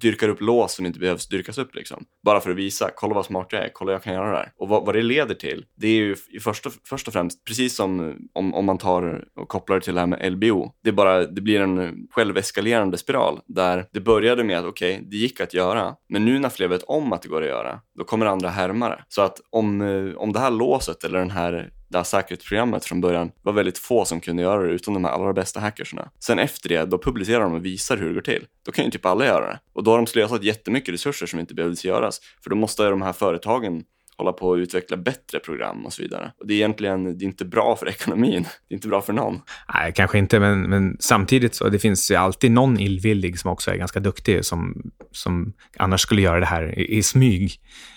dyrkar 0.00 0.28
upp 0.28 0.40
lås 0.40 0.74
som 0.74 0.86
inte 0.86 0.98
behövs 0.98 1.28
dyrkas 1.28 1.58
upp 1.58 1.74
liksom. 1.74 2.04
Bara 2.24 2.40
för 2.40 2.50
att 2.50 2.56
visa, 2.56 2.90
kolla 2.96 3.14
vad 3.14 3.24
smart 3.24 3.46
jag 3.50 3.64
är, 3.64 3.70
kolla 3.72 3.92
jag 3.92 4.02
kan 4.02 4.14
göra 4.14 4.30
det 4.30 4.36
här. 4.36 4.52
Och 4.56 4.68
vad, 4.68 4.86
vad 4.86 4.94
det 4.94 5.02
leder 5.02 5.34
till, 5.34 5.64
det 5.76 5.88
är 5.88 5.92
ju 5.92 6.16
i 6.28 6.40
först 6.40 6.66
och, 6.66 6.72
först 6.88 7.06
och 7.06 7.12
främst, 7.12 7.44
precis 7.44 7.76
som 7.76 8.16
om, 8.34 8.54
om 8.54 8.64
man 8.64 8.78
tar 8.78 9.24
och 9.36 9.48
kopplar 9.48 9.76
det 9.76 9.84
till 9.84 9.94
det 9.94 10.00
här 10.00 10.06
med 10.06 10.32
LBO, 10.32 10.72
det, 10.82 10.90
är 10.90 10.94
bara, 10.94 11.26
det 11.26 11.40
blir 11.40 11.60
en 11.60 12.06
själveskalerande 12.10 12.98
spiral 12.98 13.40
där 13.46 13.86
det 13.92 14.00
började 14.00 14.44
med 14.44 14.58
att 14.58 14.64
okej, 14.64 14.94
okay, 14.94 15.08
det 15.10 15.16
gick 15.16 15.40
att 15.40 15.54
göra, 15.54 15.94
men 16.08 16.24
nu 16.24 16.38
när 16.38 16.48
fler 16.48 16.68
vet 16.68 16.82
om 16.82 17.12
att 17.12 17.22
det 17.22 17.28
går 17.28 17.42
att 17.42 17.48
göra, 17.48 17.80
då 17.98 18.04
kommer 18.04 18.26
andra 18.26 18.48
härmare. 18.48 19.04
Så 19.08 19.22
att 19.22 19.40
om, 19.50 19.80
eh, 19.80 20.16
om 20.16 20.32
det 20.32 20.40
här 20.40 20.50
låset 20.50 21.04
eller 21.04 21.18
den 21.18 21.30
här 21.30 21.70
det 21.88 21.98
här 21.98 22.04
säkerhetsprogrammet 22.04 22.84
från 22.84 23.00
början 23.00 23.30
var 23.42 23.52
väldigt 23.52 23.78
få 23.78 24.04
som 24.04 24.20
kunde 24.20 24.42
göra 24.42 24.62
det 24.62 24.72
utom 24.72 24.94
de 24.94 25.04
här 25.04 25.12
allra 25.12 25.32
bästa 25.32 25.60
hackersarna. 25.60 26.10
Sen 26.18 26.38
efter 26.38 26.68
det, 26.68 26.84
då 26.84 26.98
publicerar 26.98 27.40
de 27.40 27.54
och 27.54 27.64
visar 27.64 27.96
hur 27.96 28.08
det 28.08 28.14
går 28.14 28.20
till. 28.20 28.46
Då 28.64 28.72
kan 28.72 28.84
ju 28.84 28.90
typ 28.90 29.06
alla 29.06 29.26
göra 29.26 29.46
det. 29.46 29.60
Och 29.72 29.84
då 29.84 29.90
har 29.90 29.98
de 29.98 30.06
slösat 30.06 30.42
jättemycket 30.42 30.94
resurser 30.94 31.26
som 31.26 31.40
inte 31.40 31.54
behövdes 31.54 31.84
göras. 31.84 32.20
För 32.42 32.50
då 32.50 32.56
måste 32.56 32.84
de 32.84 33.02
här 33.02 33.12
företagen 33.12 33.84
hålla 34.18 34.32
på 34.32 34.52
att 34.52 34.58
utveckla 34.58 34.96
bättre 34.96 35.38
program 35.38 35.86
och 35.86 35.92
så 35.92 36.02
vidare. 36.02 36.32
Och 36.40 36.46
det 36.46 36.54
är 36.54 36.56
egentligen 36.56 37.18
det 37.18 37.24
är 37.24 37.26
inte 37.26 37.44
bra 37.44 37.76
för 37.76 37.88
ekonomin. 37.88 38.42
Det 38.42 38.74
är 38.74 38.76
inte 38.76 38.88
bra 38.88 39.02
för 39.02 39.12
någon. 39.12 39.40
Nej, 39.74 39.92
kanske 39.94 40.18
inte, 40.18 40.40
men, 40.40 40.62
men 40.62 40.96
samtidigt 41.00 41.54
så 41.54 41.68
det 41.68 41.78
finns 41.78 42.10
ju 42.10 42.14
alltid 42.14 42.50
någon 42.50 42.80
illvillig 42.80 43.38
som 43.38 43.50
också 43.50 43.70
är 43.70 43.76
ganska 43.76 44.00
duktig 44.00 44.44
som, 44.44 44.90
som 45.12 45.52
annars 45.78 46.00
skulle 46.00 46.22
göra 46.22 46.40
det 46.40 46.46
här 46.46 46.78
i, 46.78 46.96
i 46.96 47.02
smyg, 47.02 47.52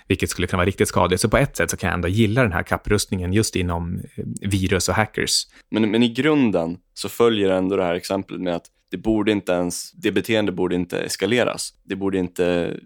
vilket 0.07 0.29
skulle 0.29 0.47
kunna 0.47 0.57
vara 0.57 0.67
riktigt 0.67 0.87
skadligt. 0.87 1.21
Så 1.21 1.29
på 1.29 1.37
ett 1.37 1.57
sätt 1.57 1.69
så 1.69 1.77
kan 1.77 1.87
jag 1.87 1.95
ändå 1.95 2.07
gilla 2.07 2.43
den 2.43 2.51
här 2.51 2.63
kapprustningen 2.63 3.33
just 3.33 3.55
inom 3.55 4.01
eh, 4.15 4.49
virus 4.49 4.89
och 4.89 4.95
hackers. 4.95 5.47
Men, 5.71 5.91
men 5.91 6.03
i 6.03 6.09
grunden 6.13 6.77
så 6.93 7.09
följer 7.09 7.49
ändå 7.49 7.75
det 7.75 7.83
här 7.83 7.95
exemplet 7.95 8.41
med 8.41 8.55
att 8.55 8.65
det 8.91 8.97
borde 8.97 9.31
inte 9.31 9.51
ens, 9.51 9.91
det 9.91 10.11
beteende 10.11 10.51
borde 10.51 10.75
inte 10.75 10.99
eskaleras. 10.99 11.73
Det 11.83 11.95
borde 11.95 12.17
inte 12.17 12.77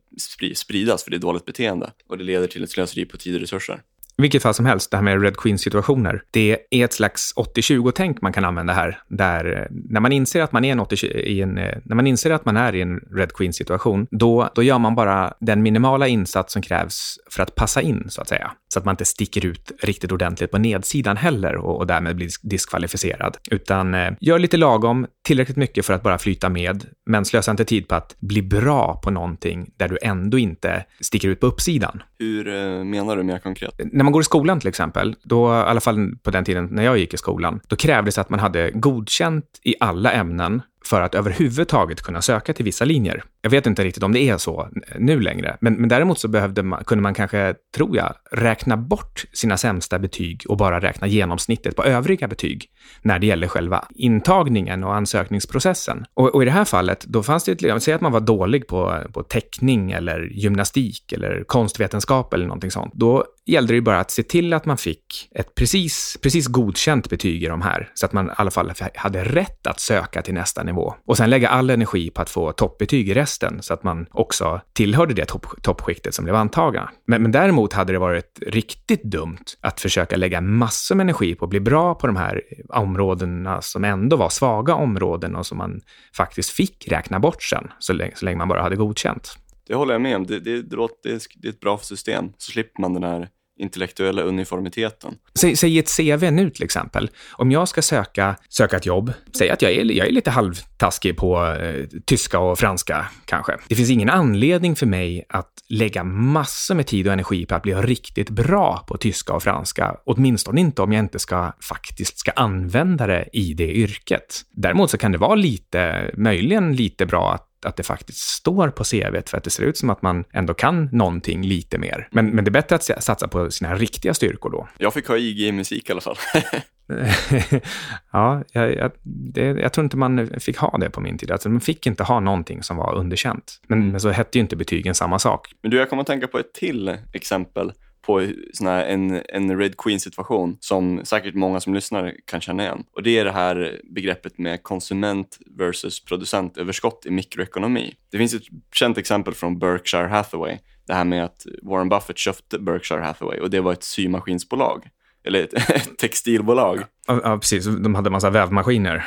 spridas 0.56 1.04
för 1.04 1.12
det 1.12 1.18
är 1.18 1.20
dåligt 1.20 1.46
beteende 1.46 1.92
och 2.08 2.18
det 2.18 2.24
leder 2.24 2.48
till 2.48 2.64
ett 2.64 2.70
slöseri 2.70 3.06
på 3.06 3.18
tid 3.18 3.36
och 3.36 3.42
resurser. 3.42 3.82
Vilket 4.18 4.44
fall 4.44 4.54
som 4.54 4.66
helst, 4.66 4.92
det 4.92 4.98
här 4.98 5.04
med 5.04 5.22
Red 5.22 5.38
Queen-situationer, 5.38 6.22
det 6.32 6.58
är 6.72 6.86
ett 6.86 6.94
slags 6.94 7.34
80-20-tänk 7.36 8.22
man 8.22 8.34
kan 8.34 8.46
använda 8.46 8.74
här, 8.74 9.00
där 9.08 9.58
eh, 9.58 9.76
när 9.90 10.00
man 10.00 10.12
inser 10.12 10.42
att 10.42 10.52
man 10.52 10.66
är, 10.66 10.72
en 10.72 10.80
80, 10.80 11.08
i 11.08 11.42
en, 11.42 11.58
eh, 11.58 11.78
när 11.84 11.96
man 11.96 12.08
inser 12.08 12.32
att 12.32 12.46
man 12.46 12.58
är 12.58 12.76
i 12.76 12.82
en 12.82 13.00
Red 13.00 13.34
Queen-situation, 13.34 14.08
då, 14.12 14.50
då 14.56 14.64
gör 14.64 14.80
man 14.80 14.96
bara 14.96 15.34
den 15.40 15.62
minimala 15.62 16.08
insats 16.08 16.54
som 16.54 16.62
krävs 16.62 17.18
för 17.32 17.44
att 17.44 17.56
passa 17.56 17.82
in, 17.82 18.06
så 18.10 18.22
att 18.22 18.28
säga. 18.28 18.52
Så 18.74 18.80
att 18.80 18.86
man 18.86 18.94
inte 18.94 19.06
sticker 19.06 19.46
ut 19.46 19.72
riktigt 19.82 20.12
ordentligt 20.12 20.52
på 20.52 20.58
nedsidan 20.58 21.18
heller 21.18 21.56
och, 21.56 21.78
och 21.78 21.88
därmed 21.88 22.16
blir 22.16 22.30
diskvalificerad. 22.42 23.38
Utan 23.52 23.94
eh, 23.94 24.14
gör 24.20 24.40
lite 24.40 24.58
lagom, 24.58 25.08
tillräckligt 25.24 25.58
mycket 25.58 25.86
för 25.86 25.94
att 25.94 26.04
bara 26.04 26.18
flyta 26.18 26.50
med, 26.50 26.86
men 27.06 27.26
slösa 27.26 27.52
inte 27.52 27.66
tid 27.66 27.88
på 27.88 27.96
att 27.96 28.16
bli 28.20 28.42
bra 28.42 29.02
på 29.04 29.12
någonting 29.12 29.72
där 29.78 29.88
du 29.88 29.98
ändå 30.02 30.38
inte 30.38 30.86
sticker 31.02 31.30
ut 31.30 31.40
på 31.40 31.48
uppsidan. 31.48 32.04
Hur 32.20 32.48
eh, 32.48 32.84
menar 32.84 33.18
du 33.18 33.24
mer 33.24 33.40
konkret? 33.40 33.74
När 34.06 34.08
man 34.08 34.14
går 34.14 34.22
i 34.22 34.26
skolan 34.26 34.60
till 34.60 34.70
exempel, 34.70 35.16
då, 35.24 35.48
i 35.48 35.52
alla 35.52 35.82
fall 35.82 36.16
på 36.24 36.32
den 36.32 36.46
tiden 36.46 36.68
när 36.72 36.84
jag 36.84 36.98
gick 36.98 37.14
i 37.14 37.18
skolan, 37.18 37.60
då 37.68 37.76
krävdes 37.76 38.18
att 38.18 38.30
man 38.30 38.40
hade 38.40 38.72
godkänt 38.72 39.46
i 39.64 39.76
alla 39.80 40.12
ämnen 40.12 40.62
för 40.86 41.02
att 41.02 41.16
överhuvudtaget 41.16 42.02
kunna 42.02 42.22
söka 42.22 42.54
till 42.54 42.66
vissa 42.66 42.86
linjer. 42.86 43.24
Jag 43.46 43.50
vet 43.50 43.68
inte 43.68 43.84
riktigt 43.84 44.04
om 44.04 44.14
det 44.14 44.20
är 44.20 44.38
så 44.38 44.70
nu 45.00 45.20
längre, 45.20 45.58
men, 45.62 45.74
men 45.74 45.90
däremot 45.90 46.20
så 46.20 46.28
behövde 46.28 46.64
man, 46.64 46.84
kunde 46.84 47.02
man 47.02 47.14
kanske, 47.14 47.56
tror 47.76 47.98
jag, 47.98 48.14
räkna 48.32 48.78
bort 48.78 49.26
sina 49.34 49.58
sämsta 49.58 50.00
betyg 50.00 50.44
och 50.50 50.58
bara 50.58 50.80
räkna 50.80 51.08
genomsnittet 51.08 51.76
på 51.76 51.84
övriga 51.84 52.28
betyg 52.28 52.66
när 53.02 53.20
det 53.20 53.28
gäller 53.28 53.48
själva 53.48 53.86
intagningen 53.96 54.84
och 54.84 54.96
ansökningsprocessen. 54.96 56.06
Och, 56.14 56.36
och 56.36 56.42
i 56.42 56.46
det 56.46 56.52
här 56.52 56.66
fallet, 56.66 57.06
då 57.08 57.24
fanns 57.24 57.44
det 57.44 57.64
ett, 57.64 57.84
säg 57.84 57.94
att 57.94 58.02
man 58.02 58.12
var 58.12 58.20
dålig 58.20 58.68
på, 58.68 59.04
på 59.14 59.24
teckning 59.24 59.92
eller 59.92 60.20
gymnastik 60.20 61.14
eller 61.14 61.44
konstvetenskap 61.44 62.34
eller 62.34 62.46
någonting 62.46 62.72
sånt. 62.72 62.94
Då 62.94 63.26
gällde 63.46 63.74
det 63.74 63.76
ju 63.76 63.82
bara 63.82 64.00
att 64.00 64.12
se 64.12 64.24
till 64.24 64.54
att 64.54 64.66
man 64.66 64.78
fick 64.78 65.30
ett 65.36 65.56
precis, 65.56 66.18
precis 66.22 66.48
godkänt 66.48 67.10
betyg 67.10 67.44
i 67.44 67.48
de 67.48 67.62
här, 67.62 67.90
så 67.94 68.06
att 68.06 68.14
man 68.14 68.28
i 68.28 68.32
alla 68.36 68.52
fall 68.52 68.72
hade 68.96 69.24
rätt 69.24 69.68
att 69.68 69.80
söka 69.80 70.22
till 70.22 70.34
nästa 70.34 70.64
nivå. 70.64 70.96
Och 71.06 71.18
sen 71.18 71.30
lägga 71.30 71.50
all 71.50 71.70
energi 71.70 72.10
på 72.10 72.22
att 72.22 72.30
få 72.30 72.52
toppbetyg 72.52 73.10
i 73.10 73.14
resten, 73.14 73.35
så 73.62 73.74
att 73.74 73.84
man 73.84 74.06
också 74.12 74.62
tillhörde 74.74 75.14
det 75.14 75.26
topp, 75.26 75.46
toppskiktet 75.62 76.14
som 76.14 76.26
blev 76.26 76.36
antagna. 76.36 76.90
Men, 77.06 77.22
men 77.22 77.32
däremot 77.32 77.74
hade 77.74 77.94
det 77.94 78.00
varit 78.00 78.40
riktigt 78.48 79.04
dumt 79.04 79.46
att 79.62 79.82
försöka 79.82 80.18
lägga 80.18 80.42
massor 80.42 80.96
med 80.96 81.04
energi 81.04 81.36
på 81.36 81.46
att 81.46 81.50
bli 81.50 81.60
bra 81.60 81.96
på 81.96 82.08
de 82.08 82.16
här 82.16 82.42
områdena 82.70 83.62
som 83.62 83.84
ändå 83.84 84.16
var 84.16 84.30
svaga 84.30 84.76
områden 84.76 85.36
och 85.36 85.46
som 85.46 85.58
man 85.58 85.82
faktiskt 86.18 86.50
fick 86.50 86.88
räkna 86.88 87.20
bort 87.20 87.44
sen, 87.44 87.72
så 87.80 87.94
länge, 87.94 88.16
så 88.16 88.26
länge 88.26 88.38
man 88.38 88.48
bara 88.48 88.62
hade 88.62 88.76
godkänt. 88.76 89.38
Det 89.68 89.76
håller 89.76 89.94
jag 89.94 90.02
med 90.02 90.16
om. 90.16 90.26
Det, 90.26 90.40
det, 90.40 90.62
det, 90.62 90.78
det 91.04 91.48
är 91.48 91.50
ett 91.50 91.60
bra 91.60 91.78
system. 91.78 92.30
Så 92.38 92.52
slipper 92.52 92.82
man 92.82 92.94
den 92.94 93.04
här 93.04 93.30
intellektuella 93.58 94.22
uniformiteten. 94.22 95.16
Säg, 95.40 95.56
säg 95.56 95.80
ett 95.80 95.98
CV 95.98 96.32
nu 96.32 96.50
till 96.50 96.64
exempel. 96.64 97.10
Om 97.32 97.52
jag 97.52 97.68
ska 97.68 97.82
söka, 97.82 98.36
söka 98.50 98.78
ett 98.78 98.86
jobb, 98.86 99.14
säg 99.38 99.50
att 99.50 99.62
jag 99.62 99.72
är, 99.72 99.92
jag 99.92 100.08
är 100.08 100.12
lite 100.12 100.32
halvtaskig 100.32 101.18
på 101.18 101.46
eh, 101.46 101.86
tyska 102.06 102.40
och 102.40 102.60
franska 102.60 103.06
kanske. 103.26 103.58
Det 103.68 103.76
finns 103.76 103.90
ingen 103.90 104.10
anledning 104.10 104.76
för 104.76 104.86
mig 104.86 105.26
att 105.30 105.52
lägga 105.70 106.04
massor 106.04 106.76
med 106.76 106.88
tid 106.88 107.08
och 107.08 107.14
energi 107.14 107.46
på 107.46 107.56
att 107.56 107.64
bli 107.64 107.74
riktigt 107.74 108.30
bra 108.30 108.86
på 108.88 108.98
tyska 108.98 109.34
och 109.34 109.44
franska. 109.44 109.96
Åtminstone 110.06 110.62
inte 110.62 110.82
om 110.82 110.94
jag 110.94 111.00
inte 111.00 111.20
ska, 111.20 111.54
faktiskt 111.70 112.18
ska 112.18 112.32
använda 112.32 113.08
det 113.08 113.30
i 113.34 113.54
det 113.54 113.74
yrket. 113.74 114.42
Däremot 114.52 114.92
så 114.92 114.98
kan 114.98 115.12
det 115.12 115.18
vara 115.18 115.36
lite, 115.36 116.12
möjligen 116.18 116.76
lite 116.76 117.06
bra 117.06 117.34
att 117.34 117.55
att 117.66 117.76
det 117.76 117.84
faktiskt 117.84 118.20
står 118.20 118.70
på 118.70 118.84
CVt 118.84 119.30
för 119.30 119.38
att 119.38 119.44
det 119.44 119.50
ser 119.50 119.64
ut 119.64 119.78
som 119.78 119.90
att 119.90 120.02
man 120.02 120.24
ändå 120.34 120.54
kan 120.54 120.90
någonting 120.92 121.44
lite 121.44 121.78
mer. 121.78 122.08
Men, 122.12 122.30
men 122.30 122.46
det 122.46 122.50
är 122.50 122.52
bättre 122.52 122.76
att 122.76 123.04
satsa 123.04 123.28
på 123.28 123.52
sina 123.52 123.76
riktiga 123.76 124.14
styrkor 124.14 124.50
då. 124.50 124.68
Jag 124.78 124.94
fick 124.94 125.08
ha 125.08 125.18
IG 125.18 125.40
i 125.40 125.52
musik 125.52 125.90
i 125.90 125.92
alla 125.92 126.02
fall. 126.02 126.18
ja, 128.12 128.44
jag, 128.52 128.76
jag, 128.76 128.92
det, 129.04 129.42
jag, 129.42 129.74
tror 129.74 129.84
inte 129.84 129.98
man 129.98 130.30
fick 130.40 130.58
ha 130.58 130.78
det 130.78 130.90
på 130.90 131.02
min 131.02 131.18
tid. 131.18 131.32
Alltså, 131.32 131.50
man 131.50 131.62
fick 131.62 131.88
inte 131.88 132.04
ha 132.04 132.20
någonting 132.20 132.64
som 132.64 132.78
var 132.78 132.96
underkänt. 132.96 133.62
Men, 133.68 133.80
mm. 133.80 133.92
men 133.92 134.00
så 134.00 134.10
hette 134.10 134.38
ju 134.38 134.42
inte 134.42 134.56
betygen 134.56 134.96
samma 134.96 135.20
sak. 135.20 135.52
Men 135.62 135.72
du, 135.72 135.78
jag 135.78 135.90
kommer 135.90 136.02
att 136.02 136.08
tänka 136.08 136.28
på 136.28 136.40
ett 136.40 136.54
till 136.54 136.98
exempel 137.14 137.72
på 138.06 138.28
sån 138.54 138.68
här, 138.68 138.86
en, 138.86 139.22
en 139.30 139.58
Red 139.58 139.78
Queen-situation 139.78 140.58
som 140.60 141.06
säkert 141.06 141.34
många 141.34 141.60
som 141.60 141.74
lyssnar 141.74 142.14
kan 142.26 142.42
känna 142.42 142.64
igen. 142.64 142.84
Och 142.96 143.04
det 143.04 143.18
är 143.18 143.26
det 143.26 143.32
här 143.32 143.82
begreppet 143.84 144.38
med 144.38 144.64
konsument 144.64 145.38
versus 145.58 146.06
producentöverskott 146.06 147.06
i 147.06 147.12
mikroekonomi. 147.12 147.96
Det 148.12 148.18
finns 148.18 148.34
ett 148.34 148.44
känt 148.74 148.98
exempel 148.98 149.34
från 149.34 149.60
Berkshire 149.60 150.08
Hathaway, 150.08 150.58
det 150.88 150.94
här 150.94 151.04
med 151.04 151.26
att 151.26 151.46
Warren 151.62 151.90
Buffett 151.90 152.18
köpte 152.18 152.60
Berkshire 152.60 153.02
Hathaway 153.02 153.40
och 153.40 153.50
det 153.50 153.62
var 153.62 153.74
ett 153.74 153.84
symaskinsbolag, 153.84 154.88
eller 155.28 155.44
ett, 155.44 155.54
ett 155.70 155.98
textilbolag. 155.98 156.84
Ja, 157.08 157.22
ja, 157.24 157.38
precis. 157.38 157.66
De 157.66 157.96
hade 157.96 158.10
massa 158.10 158.30
vävmaskiner. 158.30 159.06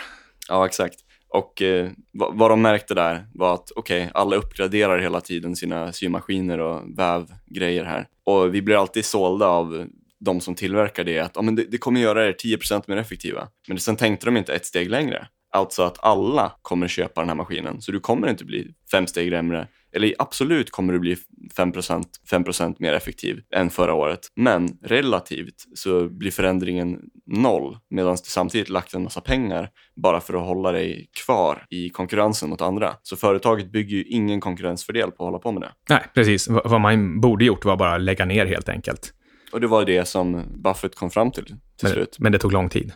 Ja, 0.49 0.67
exakt. 0.67 0.97
Och 1.29 1.63
eh, 1.63 1.91
vad 2.13 2.51
de 2.51 2.63
märkte 2.63 2.95
där 2.95 3.27
var 3.35 3.55
att 3.55 3.71
okej, 3.77 4.01
okay, 4.01 4.11
alla 4.15 4.37
uppgraderar 4.37 4.99
hela 4.99 5.21
tiden 5.21 5.57
sina 5.57 5.93
symaskiner 5.93 6.59
och 6.59 6.99
vävgrejer 6.99 7.85
här. 7.85 8.07
Och 8.25 8.55
vi 8.55 8.63
blir 8.63 8.81
alltid 8.81 9.05
sålda 9.05 9.47
av 9.47 9.87
de 10.21 10.41
som 10.41 10.55
tillverkar 10.55 11.05
det 11.05 11.19
att 11.19 11.37
ah, 11.37 11.43
men 11.43 11.55
det, 11.55 11.65
det 11.65 11.79
kommer 11.79 12.01
göra 12.01 12.29
er 12.29 12.33
10% 12.33 12.83
mer 12.87 12.97
effektiva. 12.97 13.49
Men 13.69 13.79
sen 13.79 13.97
tänkte 13.97 14.27
de 14.27 14.37
inte 14.37 14.55
ett 14.55 14.67
steg 14.67 14.91
längre. 14.91 15.29
Alltså 15.51 15.83
att 15.83 16.05
alla 16.05 16.53
kommer 16.63 16.89
köpa 16.89 17.21
den 17.21 17.29
här 17.29 17.37
maskinen. 17.37 17.81
Så 17.81 17.93
du 17.93 18.01
kommer 18.01 18.31
inte 18.31 18.45
bli 18.45 18.75
fem 18.91 19.07
steg 19.07 19.31
sämre 19.31 19.67
eller 19.93 20.15
absolut 20.19 20.71
kommer 20.71 20.93
du 20.93 20.99
bli 20.99 21.17
5%, 21.57 22.05
5 22.31 22.45
mer 22.79 22.93
effektiv 22.93 23.41
än 23.55 23.71
förra 23.71 23.95
året. 23.95 24.21
Men 24.37 24.69
relativt 24.83 25.65
så 25.75 26.09
blir 26.09 26.31
förändringen 26.31 27.01
noll 27.27 27.79
medan 27.91 28.13
du 28.13 28.23
samtidigt 28.23 28.69
lagt 28.69 28.95
en 28.95 29.03
massa 29.03 29.21
pengar 29.21 29.71
bara 30.03 30.21
för 30.21 30.35
att 30.35 30.47
hålla 30.47 30.73
dig 30.73 31.11
kvar 31.25 31.67
i 31.71 31.89
konkurrensen 31.89 32.51
mot 32.51 32.61
andra. 32.61 32.95
Så 33.03 33.17
företaget 33.17 33.73
bygger 33.73 33.97
ju 33.97 34.05
ingen 34.05 34.41
konkurrensfördel 34.41 35.11
på 35.11 35.25
att 35.25 35.27
hålla 35.27 35.39
på 35.39 35.53
med 35.53 35.63
det. 35.63 35.73
Nej, 35.89 36.05
precis. 36.15 36.49
vad 36.49 36.81
man 36.81 37.21
borde 37.21 37.45
gjort 37.45 37.65
var 37.65 37.77
bara 37.77 37.99
lägga 37.99 38.25
ner 38.25 38.47
helt 38.47 38.69
enkelt. 38.69 39.15
Och 39.53 39.61
det 39.61 39.67
var 39.67 39.85
det 39.85 40.05
som 40.05 40.43
Buffett 40.65 40.95
kom 40.95 41.11
fram 41.11 41.31
till 41.31 41.45
till 41.45 41.57
men, 41.83 41.93
slut. 41.93 42.17
Men 42.19 42.33
det 42.33 42.39
tog 42.39 42.53
lång 42.53 42.69
tid. 42.69 42.93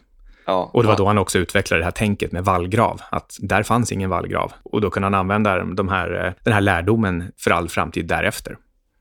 Ja, 0.46 0.70
och 0.72 0.82
det 0.82 0.86
var 0.86 0.94
ja. 0.94 0.98
då 0.98 1.06
han 1.06 1.18
också 1.18 1.38
utvecklade 1.38 1.80
det 1.80 1.84
här 1.84 1.90
tänket 1.90 2.32
med 2.32 2.44
vallgrav, 2.44 3.00
att 3.10 3.36
där 3.40 3.62
fanns 3.62 3.92
ingen 3.92 4.10
vallgrav. 4.10 4.52
Och 4.62 4.80
då 4.80 4.90
kunde 4.90 5.06
han 5.06 5.14
använda 5.14 5.64
de 5.64 5.88
här, 5.88 6.26
eh, 6.26 6.32
den 6.44 6.52
här 6.52 6.60
lärdomen 6.60 7.32
för 7.38 7.50
all 7.50 7.68
framtid 7.68 8.06
därefter. 8.06 8.56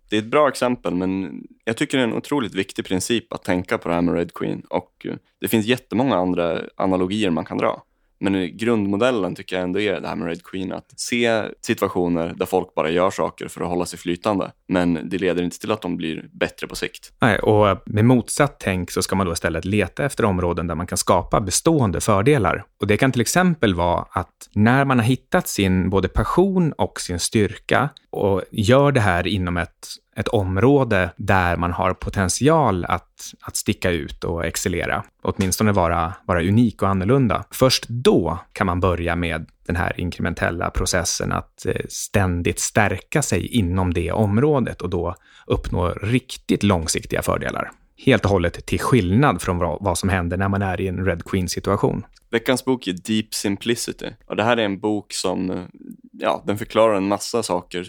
Det 0.09 0.17
är 0.17 0.19
ett 0.19 0.31
bra 0.31 0.47
exempel, 0.47 0.95
men 0.95 1.41
jag 1.63 1.77
tycker 1.77 1.97
det 1.97 2.03
är 2.03 2.07
en 2.07 2.13
otroligt 2.13 2.55
viktig 2.55 2.85
princip 2.85 3.33
att 3.33 3.43
tänka 3.43 3.77
på 3.77 3.89
det 3.89 3.95
här 3.95 4.01
med 4.01 4.15
Red 4.15 4.33
Queen. 4.33 4.61
Och 4.69 5.05
eh, 5.05 5.13
det 5.41 5.47
finns 5.47 5.65
jättemånga 5.65 6.15
andra 6.15 6.59
analogier 6.77 7.29
man 7.29 7.45
kan 7.45 7.57
dra. 7.57 7.83
Men 8.21 8.57
grundmodellen 8.57 9.35
tycker 9.35 9.55
jag 9.55 9.63
ändå 9.63 9.79
är 9.79 10.01
det 10.01 10.07
här 10.07 10.15
med 10.15 10.27
Red 10.27 10.43
Queen, 10.43 10.71
att 10.71 10.93
se 10.95 11.43
situationer 11.61 12.33
där 12.37 12.45
folk 12.45 12.75
bara 12.75 12.89
gör 12.89 13.11
saker 13.11 13.47
för 13.47 13.61
att 13.61 13.67
hålla 13.67 13.85
sig 13.85 13.99
flytande. 13.99 14.51
Men 14.67 15.09
det 15.09 15.17
leder 15.17 15.43
inte 15.43 15.59
till 15.59 15.71
att 15.71 15.81
de 15.81 15.97
blir 15.97 16.29
bättre 16.31 16.67
på 16.67 16.75
sikt. 16.75 17.13
Nej, 17.21 17.39
och 17.39 17.77
med 17.85 18.05
motsatt 18.05 18.59
tänk 18.59 18.91
så 18.91 19.01
ska 19.01 19.15
man 19.15 19.25
då 19.25 19.33
istället 19.33 19.65
leta 19.65 20.05
efter 20.05 20.25
områden 20.25 20.67
där 20.67 20.75
man 20.75 20.87
kan 20.87 20.97
skapa 20.97 21.41
bestående 21.41 22.01
fördelar. 22.01 22.65
Och 22.79 22.87
det 22.87 22.97
kan 22.97 23.11
till 23.11 23.21
exempel 23.21 23.75
vara 23.75 24.05
att 24.11 24.49
när 24.53 24.85
man 24.85 24.99
har 24.99 25.05
hittat 25.05 25.47
sin 25.47 25.89
både 25.89 26.07
passion 26.07 26.73
och 26.73 27.01
sin 27.01 27.19
styrka 27.19 27.89
och 28.11 28.41
gör 28.51 28.91
det 28.91 29.01
här 29.01 29.27
inom 29.27 29.57
ett 29.57 29.87
ett 30.15 30.27
område 30.27 31.09
där 31.17 31.57
man 31.57 31.71
har 31.71 31.93
potential 31.93 32.85
att, 32.85 33.33
att 33.41 33.55
sticka 33.55 33.89
ut 33.89 34.23
och 34.23 34.45
excellera, 34.45 35.03
åtminstone 35.21 35.71
vara, 35.71 36.13
vara 36.25 36.41
unik 36.41 36.81
och 36.81 36.89
annorlunda. 36.89 37.43
Först 37.51 37.85
då 37.87 38.39
kan 38.53 38.67
man 38.67 38.79
börja 38.79 39.15
med 39.15 39.45
den 39.65 39.75
här 39.75 39.99
inkrementella 39.99 40.69
processen 40.69 41.31
att 41.31 41.65
eh, 41.65 41.75
ständigt 41.89 42.59
stärka 42.59 43.21
sig 43.21 43.47
inom 43.47 43.93
det 43.93 44.11
området 44.11 44.81
och 44.81 44.89
då 44.89 45.15
uppnå 45.47 45.89
riktigt 45.89 46.63
långsiktiga 46.63 47.21
fördelar. 47.21 47.71
Helt 48.05 48.25
och 48.25 48.31
hållet 48.31 48.65
till 48.65 48.79
skillnad 48.79 49.41
från 49.41 49.57
vad 49.57 49.97
som 49.97 50.09
händer 50.09 50.37
när 50.37 50.49
man 50.49 50.61
är 50.61 50.81
i 50.81 50.87
en 50.87 51.05
Red 51.05 51.23
Queen-situation. 51.25 52.03
Veckans 52.31 52.65
bok 52.65 52.87
är 52.87 52.93
Deep 52.93 53.33
Simplicity. 53.33 54.09
Och 54.25 54.35
det 54.35 54.43
här 54.43 54.57
är 54.57 54.65
en 54.65 54.79
bok 54.79 55.13
som 55.13 55.49
eh, 55.49 55.65
ja, 56.11 56.43
den 56.47 56.57
förklarar 56.57 56.95
en 56.95 57.07
massa 57.07 57.43
saker, 57.43 57.87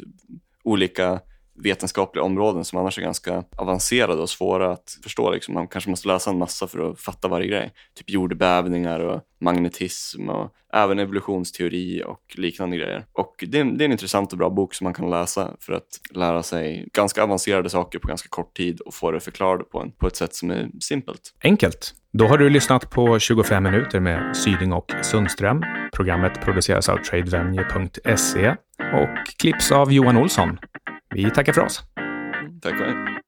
olika 0.64 1.20
vetenskapliga 1.62 2.24
områden 2.24 2.64
som 2.64 2.78
annars 2.78 2.98
är 2.98 3.02
ganska 3.02 3.44
avancerade 3.56 4.22
och 4.22 4.30
svåra 4.30 4.72
att 4.72 4.98
förstå. 5.02 5.30
Liksom. 5.30 5.54
Man 5.54 5.68
kanske 5.68 5.90
måste 5.90 6.08
läsa 6.08 6.30
en 6.30 6.38
massa 6.38 6.66
för 6.66 6.90
att 6.90 7.00
fatta 7.00 7.28
varje 7.28 7.46
grej. 7.46 7.72
Typ 7.94 8.10
jordbävningar 8.10 9.00
och 9.00 9.20
magnetism 9.40 10.28
och 10.28 10.54
även 10.72 10.98
evolutionsteori 10.98 12.02
och 12.06 12.22
liknande 12.34 12.76
grejer. 12.76 13.04
Och 13.12 13.44
det 13.48 13.58
är, 13.58 13.64
det 13.64 13.84
är 13.84 13.86
en 13.86 13.92
intressant 13.92 14.32
och 14.32 14.38
bra 14.38 14.50
bok 14.50 14.74
som 14.74 14.84
man 14.84 14.94
kan 14.94 15.10
läsa 15.10 15.56
för 15.60 15.72
att 15.72 16.00
lära 16.10 16.42
sig 16.42 16.88
ganska 16.92 17.22
avancerade 17.22 17.70
saker 17.70 17.98
på 17.98 18.08
ganska 18.08 18.28
kort 18.28 18.56
tid 18.56 18.80
och 18.80 18.94
få 18.94 19.10
det 19.10 19.20
förklarat 19.20 19.70
på, 19.70 19.80
en, 19.80 19.92
på 19.92 20.06
ett 20.06 20.16
sätt 20.16 20.34
som 20.34 20.50
är 20.50 20.70
simpelt. 20.80 21.34
Enkelt. 21.44 21.94
Då 22.12 22.26
har 22.26 22.38
du 22.38 22.50
lyssnat 22.50 22.90
på 22.90 23.18
25 23.18 23.62
minuter 23.62 24.00
med 24.00 24.36
Syding 24.36 24.72
och 24.72 24.92
Sundström. 25.02 25.62
Programmet 25.92 26.40
produceras 26.40 26.88
av 26.88 26.96
tradevenue.se 26.96 28.56
och 28.78 29.26
klipps 29.38 29.72
av 29.72 29.92
Johan 29.92 30.16
Olsson. 30.16 30.58
Vi 31.14 31.30
tackar 31.30 31.52
för 31.52 31.60
oss. 31.60 31.82
Tack 32.62 32.78
själv. 32.78 33.21